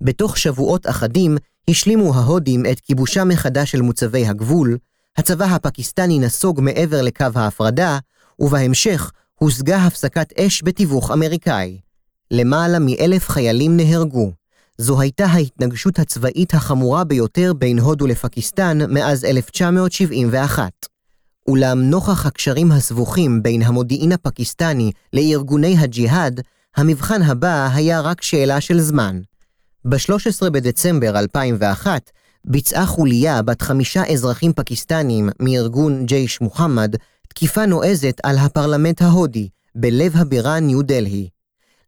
בתוך 0.02 0.38
שבועות 0.38 0.90
אחדים 0.90 1.38
השלימו 1.70 2.16
ההודים 2.16 2.66
את 2.72 2.80
כיבושם 2.80 3.28
מחדש 3.28 3.72
של 3.72 3.82
מוצבי 3.82 4.28
הגבול, 4.28 4.78
הצבא 5.18 5.46
הפקיסטני 5.46 6.20
נסוג 6.20 6.62
מעבר 6.62 7.02
לקו 7.02 7.26
ההפרדה, 7.36 8.00
ובהמשך 8.40 9.12
הושגה 9.36 9.78
הפסקת 9.78 10.40
אש 10.40 10.62
בתיווך 10.64 11.12
אמריקאי. 11.12 11.80
למעלה 12.32 12.80
מאלף 12.80 13.30
חיילים 13.30 13.78
נהרגו. 13.78 14.32
זו 14.78 15.02
הייתה 15.02 15.26
ההתנגשות 15.26 16.00
הצבאית 16.00 16.54
החמורה 16.54 17.04
ביותר 17.04 17.54
בין 17.54 17.80
הודו 17.80 18.08
לפקיסטן 18.08 18.94
מאז 18.94 19.26
1971. 19.26 20.72
אולם 21.48 21.82
נוכח 21.82 22.26
הקשרים 22.26 22.72
הסבוכים 22.72 23.44
בין 23.44 23.62
המודיעין 23.62 24.12
הפקיסטני 24.12 24.92
לארגוני 25.14 25.78
הג'יהאד, 25.78 26.42
המבחן 26.76 27.22
הבא 27.22 27.70
היה 27.74 28.02
רק 28.02 28.22
שאלה 28.22 28.62
של 28.62 28.80
זמן. 28.80 29.20
ב-13 29.86 30.50
בדצמבר 30.50 31.20
2001 31.20 32.12
ביצעה 32.46 32.86
חוליה 32.86 33.42
בת 33.42 33.62
חמישה 33.62 34.04
אזרחים 34.14 34.54
פקיסטנים 34.54 35.30
מארגון 35.40 36.06
ג'ייש 36.06 36.42
מוחמד 36.42 36.96
תקיפה 37.28 37.66
נועזת 37.66 38.18
על 38.24 38.38
הפרלמנט 38.38 39.02
ההודי, 39.02 39.50
בלב 39.76 40.18
הבירה 40.18 40.60
ניו-דלהי. 40.60 41.30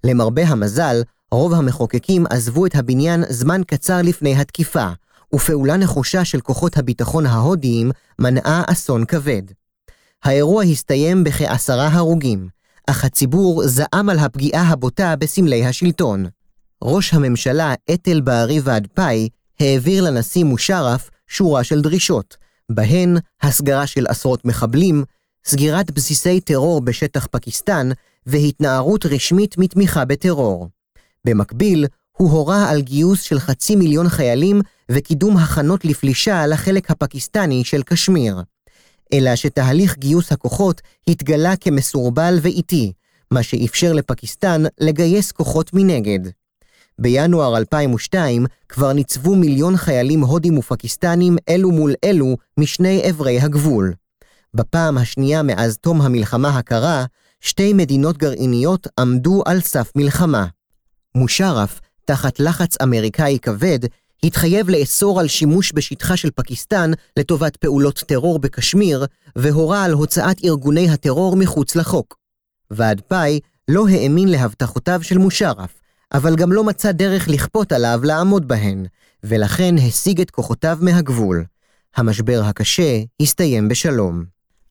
למרבה 0.03 0.43
המזל, 0.43 1.01
רוב 1.31 1.53
המחוקקים 1.53 2.25
עזבו 2.29 2.65
את 2.65 2.75
הבניין 2.75 3.23
זמן 3.29 3.61
קצר 3.67 4.01
לפני 4.01 4.35
התקיפה, 4.35 4.87
ופעולה 5.33 5.77
נחושה 5.77 6.25
של 6.25 6.41
כוחות 6.41 6.77
הביטחון 6.77 7.25
ההודיים 7.25 7.91
מנעה 8.19 8.63
אסון 8.67 9.05
כבד. 9.05 9.41
האירוע 10.23 10.63
הסתיים 10.63 11.23
בכעשרה 11.23 11.87
הרוגים, 11.87 12.47
אך 12.87 13.05
הציבור 13.05 13.67
זעם 13.67 14.09
על 14.09 14.19
הפגיעה 14.19 14.63
הבוטה 14.63 15.15
בסמלי 15.15 15.65
השלטון. 15.65 16.25
ראש 16.83 17.13
הממשלה 17.13 17.73
אתל 17.93 18.21
בערי 18.21 18.59
ועדפאי 18.63 19.29
העביר 19.59 20.03
לנשיא 20.03 20.43
מושרף 20.43 21.09
שורה 21.27 21.63
של 21.63 21.81
דרישות, 21.81 22.37
בהן 22.71 23.17
הסגרה 23.41 23.87
של 23.87 24.05
עשרות 24.07 24.45
מחבלים, 24.45 25.03
סגירת 25.45 25.91
בסיסי 25.91 26.39
טרור 26.39 26.81
בשטח 26.81 27.27
פקיסטן 27.31 27.89
והתנערות 28.25 29.05
רשמית 29.05 29.57
מתמיכה 29.57 30.05
בטרור. 30.05 30.69
במקביל, 31.25 31.85
הוא 32.17 32.31
הורה 32.31 32.69
על 32.69 32.81
גיוס 32.81 33.21
של 33.21 33.39
חצי 33.39 33.75
מיליון 33.75 34.09
חיילים 34.09 34.61
וקידום 34.91 35.37
הכנות 35.37 35.85
לפלישה 35.85 36.47
לחלק 36.47 36.91
הפקיסטני 36.91 37.63
של 37.63 37.83
קשמיר. 37.83 38.41
אלא 39.13 39.35
שתהליך 39.35 39.97
גיוס 39.97 40.31
הכוחות 40.31 40.81
התגלה 41.07 41.55
כמסורבל 41.55 42.39
ואיטי, 42.41 42.91
מה 43.31 43.43
שאפשר 43.43 43.93
לפקיסטן 43.93 44.63
לגייס 44.79 45.31
כוחות 45.31 45.73
מנגד. 45.73 46.19
בינואר 46.99 47.57
2002 47.57 48.45
כבר 48.69 48.93
ניצבו 48.93 49.35
מיליון 49.35 49.77
חיילים 49.77 50.21
הודים 50.21 50.57
ופקיסטנים 50.57 51.37
אלו 51.49 51.71
מול 51.71 51.93
אלו 52.03 52.37
משני 52.59 53.01
עברי 53.03 53.39
הגבול. 53.39 53.93
בפעם 54.53 54.97
השנייה 54.97 55.43
מאז 55.43 55.77
תום 55.77 56.01
המלחמה 56.01 56.57
הקרה, 56.57 57.05
שתי 57.41 57.73
מדינות 57.73 58.17
גרעיניות 58.17 58.87
עמדו 58.99 59.43
על 59.45 59.61
סף 59.61 59.91
מלחמה. 59.95 60.45
מושרף, 61.15 61.81
תחת 62.05 62.39
לחץ 62.39 62.81
אמריקאי 62.81 63.39
כבד, 63.41 63.79
התחייב 64.23 64.69
לאסור 64.69 65.19
על 65.19 65.27
שימוש 65.27 65.71
בשטחה 65.75 66.17
של 66.17 66.29
פקיסטן 66.35 66.91
לטובת 67.17 67.55
פעולות 67.55 68.03
טרור 68.07 68.39
בקשמיר, 68.39 69.05
והורה 69.35 69.83
על 69.83 69.91
הוצאת 69.91 70.37
ארגוני 70.45 70.89
הטרור 70.89 71.35
מחוץ 71.35 71.75
לחוק. 71.75 72.17
ועד 72.71 73.01
פאי 73.01 73.39
לא 73.67 73.87
האמין 73.87 74.27
להבטחותיו 74.27 74.99
של 75.03 75.17
מושרף, 75.17 75.79
אבל 76.13 76.35
גם 76.35 76.51
לא 76.51 76.63
מצא 76.63 76.91
דרך 76.91 77.27
לכפות 77.27 77.71
עליו 77.71 77.99
לעמוד 78.03 78.47
בהן, 78.47 78.85
ולכן 79.23 79.75
השיג 79.77 80.21
את 80.21 80.31
כוחותיו 80.31 80.77
מהגבול. 80.81 81.45
המשבר 81.95 82.41
הקשה 82.45 83.01
הסתיים 83.21 83.67
בשלום. 83.67 84.23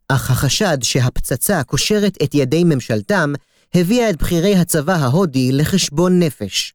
אך 0.09 0.30
החשד 0.30 0.78
שהפצצה 0.82 1.62
קושרת 1.62 2.18
את 2.22 2.35
ידי 2.35 2.64
ממשלתם, 2.64 3.32
הביאה 3.74 4.11
את 4.11 4.16
בכירי 4.16 4.57
הצבא 4.57 4.95
ההודי 4.95 5.53
לחשבון 5.53 6.18
נפש. 6.18 6.74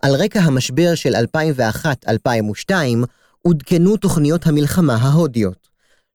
על 0.00 0.14
רקע 0.14 0.40
המשבר 0.40 0.94
של 0.94 1.14
2001-2002, 2.70 2.72
עודכנו 3.42 3.96
תוכניות 3.96 4.46
המלחמה 4.46 4.94
ההודיות. 4.94 5.68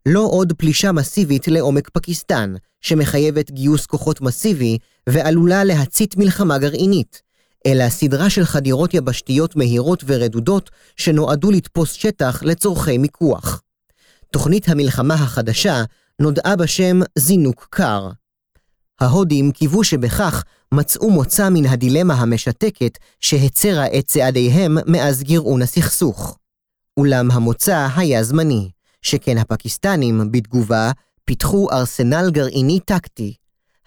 לא 0.05 0.27
עוד 0.31 0.53
פלישה 0.53 0.91
מסיבית 0.91 1.47
לעומק 1.47 1.89
פקיסטן, 1.89 2.53
שמחייבת 2.81 3.51
גיוס 3.51 3.85
כוחות 3.85 4.21
מסיבי 4.21 4.77
ועלולה 5.09 5.63
להצית 5.63 6.17
מלחמה 6.17 6.57
גרעינית, 6.57 7.21
אלא 7.65 7.89
סדרה 7.89 8.29
של 8.29 8.45
חדירות 8.45 8.93
יבשתיות 8.93 9.55
מהירות 9.55 10.03
ורדודות 10.07 10.69
שנועדו 10.95 11.51
לתפוס 11.51 11.91
שטח 11.91 12.43
לצורכי 12.43 12.97
מיקוח. 12.97 13.61
תוכנית 14.31 14.69
המלחמה 14.69 15.13
החדשה 15.13 15.83
נודעה 16.19 16.55
בשם 16.55 16.99
זינוק 17.17 17.67
קר. 17.69 18.09
ההודים 18.99 19.51
קיוו 19.51 19.83
שבכך 19.83 20.43
מצאו 20.73 21.09
מוצא 21.09 21.49
מן 21.49 21.65
הדילמה 21.65 22.13
המשתקת 22.13 22.97
שהצרה 23.19 23.85
את 23.97 24.05
צעדיהם 24.05 24.77
מאז 24.87 25.23
גרעון 25.23 25.61
הסכסוך. 25.61 26.37
אולם 26.97 27.31
המוצא 27.31 27.87
היה 27.95 28.23
זמני, 28.23 28.69
שכן 29.01 29.37
הפקיסטנים, 29.37 30.31
בתגובה, 30.31 30.91
פיתחו 31.25 31.71
ארסנל 31.71 32.29
גרעיני 32.31 32.79
טקטי. 32.79 33.33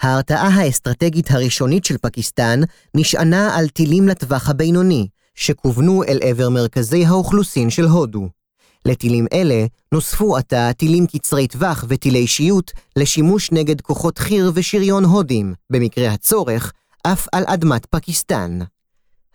ההרתעה 0.01 0.49
האסטרטגית 0.49 1.31
הראשונית 1.31 1.85
של 1.85 1.99
פקיסטן 1.99 2.61
נשענה 2.95 3.57
על 3.57 3.69
טילים 3.69 4.09
לטווח 4.09 4.51
הבינוני, 4.51 5.09
שכוונו 5.35 6.03
אל 6.05 6.19
עבר 6.23 6.49
מרכזי 6.51 7.07
האוכלוסין 7.07 7.71
של 7.71 7.85
הודו. 7.85 8.29
לטילים 8.85 9.27
אלה 9.33 9.67
נוספו 9.93 10.37
עתה 10.37 10.71
טילים 10.77 11.07
קצרי 11.07 11.49
טווח 11.49 11.85
וטילי 11.89 12.27
שיוט 12.27 12.73
לשימוש 12.97 13.53
נגד 13.53 13.81
כוחות 13.81 14.19
חי"ר 14.19 14.51
ושריון 14.55 15.05
הודים, 15.05 15.55
במקרה 15.71 16.13
הצורך, 16.13 16.73
אף 17.03 17.27
על 17.33 17.45
אדמת 17.47 17.87
פקיסטן. 17.87 18.59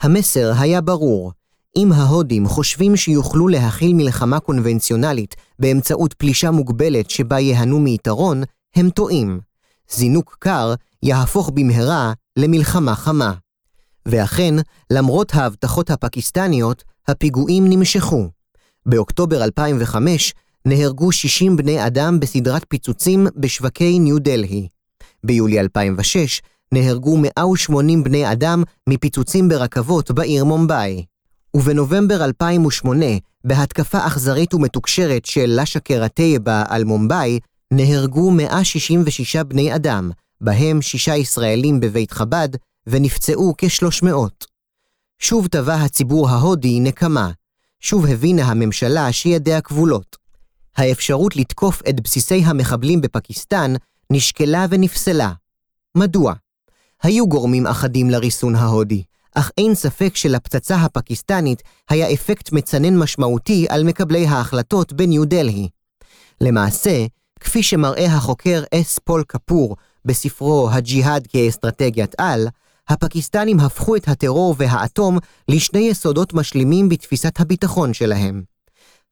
המסר 0.01 0.51
היה 0.59 0.82
ברור, 0.82 1.32
אם 1.78 1.91
ההודים 1.91 2.47
חושבים 2.47 2.95
שיוכלו 2.95 3.47
להכיל 3.47 3.93
מלחמה 3.93 4.39
קונבנציונלית 4.39 5.36
באמצעות 5.59 6.14
פלישה 6.14 6.51
מוגבלת 6.51 7.09
שבה 7.09 7.39
ייהנו 7.39 7.80
מיתרון, 7.80 8.43
הם 8.76 8.89
טועים. 8.89 9.51
זינוק 9.93 10.37
קר 10.39 10.73
יהפוך 11.03 11.51
במהרה 11.53 12.13
למלחמה 12.37 12.95
חמה. 12.95 13.33
ואכן, 14.05 14.55
למרות 14.91 15.35
ההבטחות 15.35 15.89
הפקיסטניות, 15.89 16.83
הפיגועים 17.07 17.69
נמשכו. 17.69 18.29
באוקטובר 18.85 19.43
2005 19.43 20.33
נהרגו 20.65 21.11
60 21.11 21.57
בני 21.57 21.87
אדם 21.87 22.19
בסדרת 22.19 22.65
פיצוצים 22.67 23.27
בשווקי 23.35 23.99
ניו 23.99 24.19
דלהי. 24.19 24.67
ביולי 25.23 25.59
2006 25.59 26.41
נהרגו 26.73 27.17
180 27.17 28.03
בני 28.03 28.31
אדם 28.31 28.63
מפיצוצים 28.89 29.49
ברכבות 29.49 30.11
בעיר 30.11 30.45
מומבאי. 30.45 31.05
ובנובמבר 31.53 32.25
2008, 32.25 33.05
בהתקפה 33.43 34.07
אכזרית 34.07 34.53
ומתוקשרת 34.53 35.25
של 35.25 35.59
לשקר 35.61 36.03
הטייבה 36.03 36.63
על 36.67 36.83
מומבאי, 36.83 37.39
נהרגו 37.72 38.32
166 38.32 39.36
בני 39.36 39.76
אדם, 39.76 40.11
בהם 40.41 40.82
שישה 40.82 41.15
ישראלים 41.15 41.80
בבית 41.80 42.11
חב"ד, 42.11 42.49
ונפצעו 42.88 43.53
כ-300. 43.57 44.45
שוב 45.19 45.47
תבע 45.47 45.76
הציבור 45.76 46.30
ההודי 46.30 46.80
נקמה, 46.80 47.32
שוב 47.80 48.05
הבינה 48.05 48.43
הממשלה 48.43 49.11
שידיה 49.11 49.61
כבולות. 49.61 50.17
האפשרות 50.78 51.36
לתקוף 51.36 51.82
את 51.89 52.01
בסיסי 52.01 52.41
המחבלים 52.45 53.01
בפקיסטן 53.01 53.74
נשקלה 54.09 54.65
ונפסלה. 54.69 55.32
מדוע? 55.95 56.34
היו 57.03 57.28
גורמים 57.28 57.67
אחדים 57.67 58.09
לריסון 58.09 58.55
ההודי, 58.55 59.03
אך 59.36 59.51
אין 59.57 59.76
ספק 59.76 60.15
שלפצצה 60.15 60.76
הפקיסטנית 60.76 61.63
היה 61.89 62.13
אפקט 62.13 62.51
מצנן 62.51 62.97
משמעותי 62.97 63.65
על 63.69 63.84
מקבלי 63.84 64.28
ההחלטות 64.28 64.93
בניו 64.93 65.26
דלהי. 65.26 65.69
למעשה, 66.41 67.05
כפי 67.41 67.63
שמראה 67.63 68.05
החוקר 68.05 68.63
אס 68.75 68.99
פול 69.03 69.23
קפור 69.27 69.75
בספרו 70.05 70.69
"הג'יהאד 70.71 71.27
כאסטרטגיית 71.27 72.15
על", 72.17 72.47
הפקיסטנים 72.89 73.59
הפכו 73.59 73.95
את 73.95 74.07
הטרור 74.07 74.55
והאטום 74.57 75.17
לשני 75.47 75.79
יסודות 75.79 76.33
משלימים 76.33 76.89
בתפיסת 76.89 77.39
הביטחון 77.39 77.93
שלהם. 77.93 78.43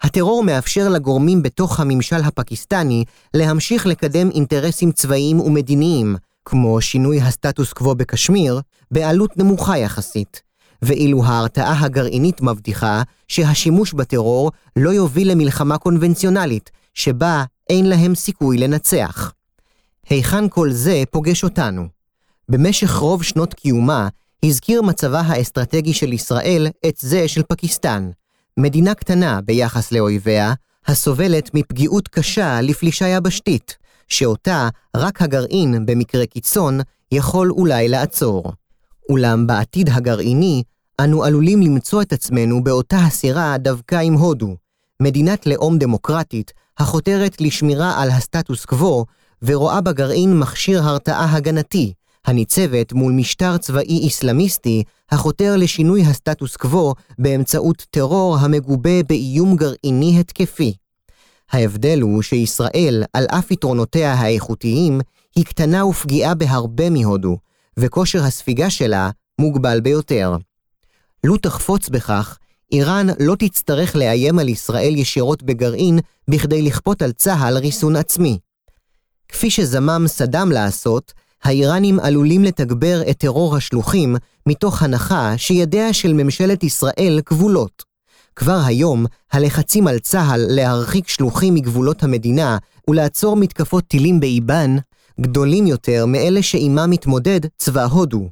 הטרור 0.02 0.44
מאפשר 0.44 0.90
לגורמים 0.90 1.44
בתוך 1.44 1.80
הממשל 1.80 2.24
הפקיסטני 2.24 3.04
להמשיך 3.34 3.86
לקדם 3.86 4.30
אינטרסים 4.32 4.92
צבאיים 4.92 5.40
ומדיניים, 5.40 6.16
כמו 6.46 6.82
שינוי 6.82 7.22
הסטטוס 7.22 7.74
קוו 7.74 7.96
בקשמיר, 7.96 8.62
בעלות 8.92 9.38
נמוכה 9.38 9.78
יחסית, 9.78 10.42
ואילו 10.82 11.24
ההרתעה 11.24 11.86
הגרעינית 11.86 12.42
מבטיחה 12.42 13.02
שהשימוש 13.28 13.94
בטרור 13.94 14.52
לא 14.76 14.90
יוביל 14.90 15.32
למלחמה 15.32 15.78
קונבנציונלית, 15.78 16.72
שבה 16.94 17.44
אין 17.70 17.90
להם 17.90 18.16
סיכוי 18.16 18.58
לנצח. 18.58 19.34
היכן 20.10 20.50
כל 20.50 20.72
זה 20.72 21.04
פוגש 21.12 21.44
אותנו? 21.44 21.88
במשך 22.50 22.96
רוב 22.96 23.24
שנות 23.24 23.54
קיומה, 23.54 24.08
הזכיר 24.46 24.82
מצבה 24.82 25.20
האסטרטגי 25.20 25.94
של 25.94 26.14
ישראל 26.14 26.68
את 26.88 26.96
זה 27.00 27.28
של 27.28 27.44
פקיסטן, 27.44 28.10
מדינה 28.58 28.94
קטנה 28.94 29.42
ביחס 29.42 29.92
לאויביה, 29.92 30.54
הסובלת 30.88 31.54
מפגיעות 31.54 32.08
קשה 32.08 32.62
לפלישה 32.62 33.08
יבשתית, 33.08 33.78
שאותה 34.08 34.70
רק 34.98 35.22
הגרעין, 35.22 35.86
במקרה 35.86 36.26
קיצון, 36.26 36.80
יכול 37.12 37.52
אולי 37.52 37.88
לעצור. 37.88 38.54
אולם 39.10 39.48
בעתיד 39.48 39.90
הגרעיני, 39.90 40.64
אנו 41.00 41.24
עלולים 41.24 41.62
למצוא 41.62 42.02
את 42.02 42.14
עצמנו 42.14 42.64
באותה 42.64 42.98
הסירה 42.98 43.58
דווקא 43.58 43.96
עם 43.96 44.14
הודו, 44.14 44.56
מדינת 45.02 45.46
לאום 45.46 45.78
דמוקרטית, 45.78 46.54
החותרת 46.80 47.42
לשמירה 47.42 48.02
על 48.02 48.10
הסטטוס 48.10 48.66
קוו, 48.66 49.06
ורואה 49.42 49.82
בגרעין 49.82 50.40
מכשיר 50.40 50.84
הרתעה 50.84 51.36
הגנתי, 51.36 51.94
הניצבת 52.26 52.94
מול 52.94 53.14
משטר 53.14 53.58
צבאי 53.58 54.00
איסלאמיסטי 54.00 54.84
החותר 55.12 55.56
לשינוי 55.58 56.02
הסטטוס 56.02 56.56
קוו 56.56 56.94
באמצעות 57.20 57.86
טרור 57.90 58.38
המגובה 58.38 59.04
באיום 59.04 59.56
גרעיני 59.56 60.20
התקפי. 60.20 60.74
ההבדל 61.52 62.02
הוא 62.02 62.22
שישראל, 62.22 63.04
על 63.14 63.26
אף 63.26 63.52
יתרונותיה 63.52 64.14
האיכותיים, 64.14 65.02
היא 65.36 65.46
קטנה 65.46 65.86
ופגיעה 65.86 66.36
בהרבה 66.36 66.90
מהודו, 66.90 67.38
וכושר 67.78 68.24
הספיגה 68.24 68.70
שלה 68.70 69.10
מוגבל 69.40 69.80
ביותר. 69.82 70.38
לו 71.24 71.38
תחפוץ 71.38 71.90
בכך, 71.90 72.38
איראן 72.72 73.08
לא 73.20 73.36
תצטרך 73.36 73.96
לאיים 73.96 74.40
על 74.40 74.50
ישראל 74.50 74.96
ישירות 74.98 75.44
בגרעין 75.44 76.00
בכדי 76.30 76.62
לכפות 76.62 77.02
על 77.02 77.12
צה"ל 77.12 77.58
ריסון 77.58 77.96
עצמי. 77.96 78.40
כפי 79.30 79.50
שזמם 79.50 80.04
סדאם 80.08 80.52
לעשות, 80.52 81.14
האיראנים 81.44 82.00
עלולים 82.00 82.44
לתגבר 82.44 83.02
את 83.10 83.18
טרור 83.18 83.56
השלוחים 83.56 84.16
מתוך 84.46 84.84
הנחה 84.84 85.34
שידיה 85.38 85.94
של 85.94 86.14
ממשלת 86.14 86.64
ישראל 86.64 87.22
כבולות. 87.26 87.84
כבר 88.36 88.62
היום, 88.66 89.06
הלחצים 89.32 89.88
על 89.88 90.00
צה"ל 90.00 90.46
להרחיק 90.50 91.08
שלוחים 91.08 91.54
מגבולות 91.54 92.04
המדינה 92.04 92.58
ולעצור 92.90 93.36
מתקפות 93.36 93.84
טילים 93.88 94.20
באיבן, 94.20 94.76
גדולים 95.22 95.68
יותר 95.68 96.06
מאלה 96.06 96.42
שעימם 96.42 96.90
מתמודד 96.90 97.40
צבא 97.58 97.84
הודו. 97.84 98.30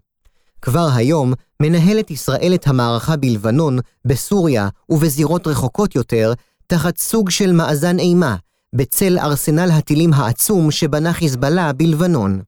כבר 0.62 0.90
היום 0.96 1.34
מנהלת 1.62 2.12
ישראל 2.12 2.52
את 2.56 2.68
המערכה 2.68 3.16
בלבנון, 3.16 3.80
בסוריה 4.06 4.70
ובזירות 4.90 5.48
רחוקות 5.48 5.96
יותר, 5.96 6.34
תחת 6.68 6.98
סוג 6.98 7.30
של 7.30 7.52
מאזן 7.52 8.00
אימה, 8.00 8.36
בצל 8.76 9.20
ארסנל 9.20 9.72
הטילים 9.72 10.14
העצום 10.14 10.72
שבנה 10.72 11.14
חיזבאללה 11.14 11.74
בלבנון. 11.74 12.42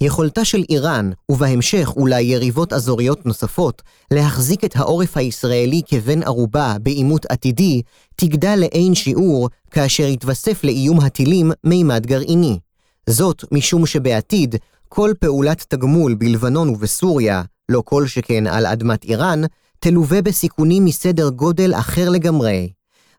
יכולתה 0.00 0.44
של 0.44 0.62
איראן, 0.70 1.10
ובהמשך 1.28 1.92
אולי 1.96 2.22
יריבות 2.22 2.72
אזוריות 2.72 3.26
נוספות, 3.26 3.82
להחזיק 4.10 4.64
את 4.64 4.76
העורף 4.76 5.16
הישראלי 5.16 5.82
כבן 5.86 6.22
ערובה 6.22 6.76
בעימות 6.82 7.26
עתידי, 7.26 7.82
תגדל 8.16 8.56
לאין 8.60 8.94
שיעור 8.94 9.48
כאשר 9.70 10.02
יתווסף 10.06 10.64
לאיום 10.64 11.00
הטילים 11.00 11.52
מימד 11.64 12.06
גרעיני. 12.06 12.58
זאת 13.06 13.44
משום 13.52 13.86
שבעתיד, 13.86 14.56
כל 14.88 15.12
פעולת 15.20 15.64
תגמול 15.68 16.14
בלבנון 16.14 16.68
ובסוריה, 16.68 17.42
לא 17.70 17.82
כל 17.84 18.06
שכן 18.06 18.46
על 18.46 18.66
אדמת 18.66 19.04
איראן, 19.04 19.40
תלווה 19.78 20.22
בסיכונים 20.22 20.84
מסדר 20.84 21.28
גודל 21.28 21.74
אחר 21.74 22.08
לגמרי. 22.08 22.72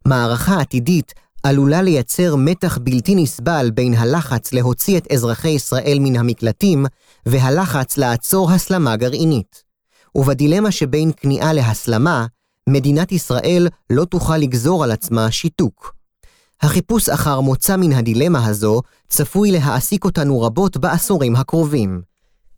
מערכה 0.06 0.60
עתידית 0.60 1.14
עלולה 1.44 1.82
לייצר 1.82 2.36
מתח 2.36 2.78
בלתי 2.78 3.16
נסבל 3.16 3.72
בין 3.74 3.94
הלחץ 3.94 4.54
להוציא 4.54 4.98
את 4.98 5.12
אזרחי 5.12 5.50
ישראל 5.50 5.98
מן 6.00 6.16
המקלטים, 6.16 6.86
והלחץ 7.26 7.98
לעצור 7.98 8.52
הסלמה 8.52 8.96
גרעינית. 8.96 9.64
ובדילמה 10.16 10.72
שבין 10.72 11.12
כניעה 11.18 11.54
להסלמה, 11.54 12.26
מדינת 12.70 13.12
ישראל 13.12 13.68
לא 13.90 14.06
תוכל 14.06 14.38
לגזור 14.38 14.84
על 14.84 14.92
עצמה 14.92 15.32
שיתוק. 15.32 15.96
החיפוש 16.62 17.10
אחר 17.10 17.40
מוצא 17.40 17.78
מן 17.78 17.92
הדילמה 17.94 18.46
הזו 18.46 18.82
צפוי 19.10 19.52
להעסיק 19.52 20.06
אותנו 20.06 20.42
רבות 20.42 20.78
בעשורים 20.78 21.36
הקרובים. 21.36 22.11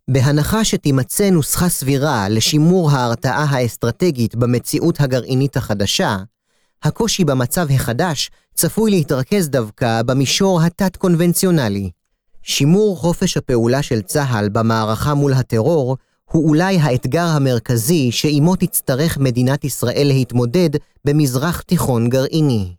בהנחה 0.08 0.64
שתימצא 0.64 1.30
נוסחה 1.30 1.70
סבירה 1.70 2.30
לשימור 2.30 2.92
ההרתעה 2.92 3.44
האסטרטגית 3.44 4.36
במציאות 4.36 5.02
הגרעינית 5.02 5.58
החדשה, 5.58 6.18
הקושי 6.84 7.26
במצב 7.26 7.68
החדש 7.72 8.32
צפוי 8.54 8.92
להתרכז 8.92 9.50
דווקא 9.50 10.02
במישור 10.02 10.62
התת-קונבנציונלי. 10.62 11.90
שימור 12.42 12.98
חופש 12.98 13.38
הפעולה 13.38 13.82
של 13.82 14.02
צה"ל 14.02 14.50
במערכה 14.50 15.14
מול 15.14 15.34
הטרור 15.34 15.98
הוא 16.32 16.50
אולי 16.50 16.78
האתגר 16.78 17.26
המרכזי 17.26 18.12
שעימו 18.12 18.56
תצטרך 18.56 19.18
מדינת 19.18 19.64
ישראל 19.64 20.08
להתמודד 20.08 20.70
במזרח 21.06 21.62
תיכון 21.62 22.10
גרעיני. 22.10 22.76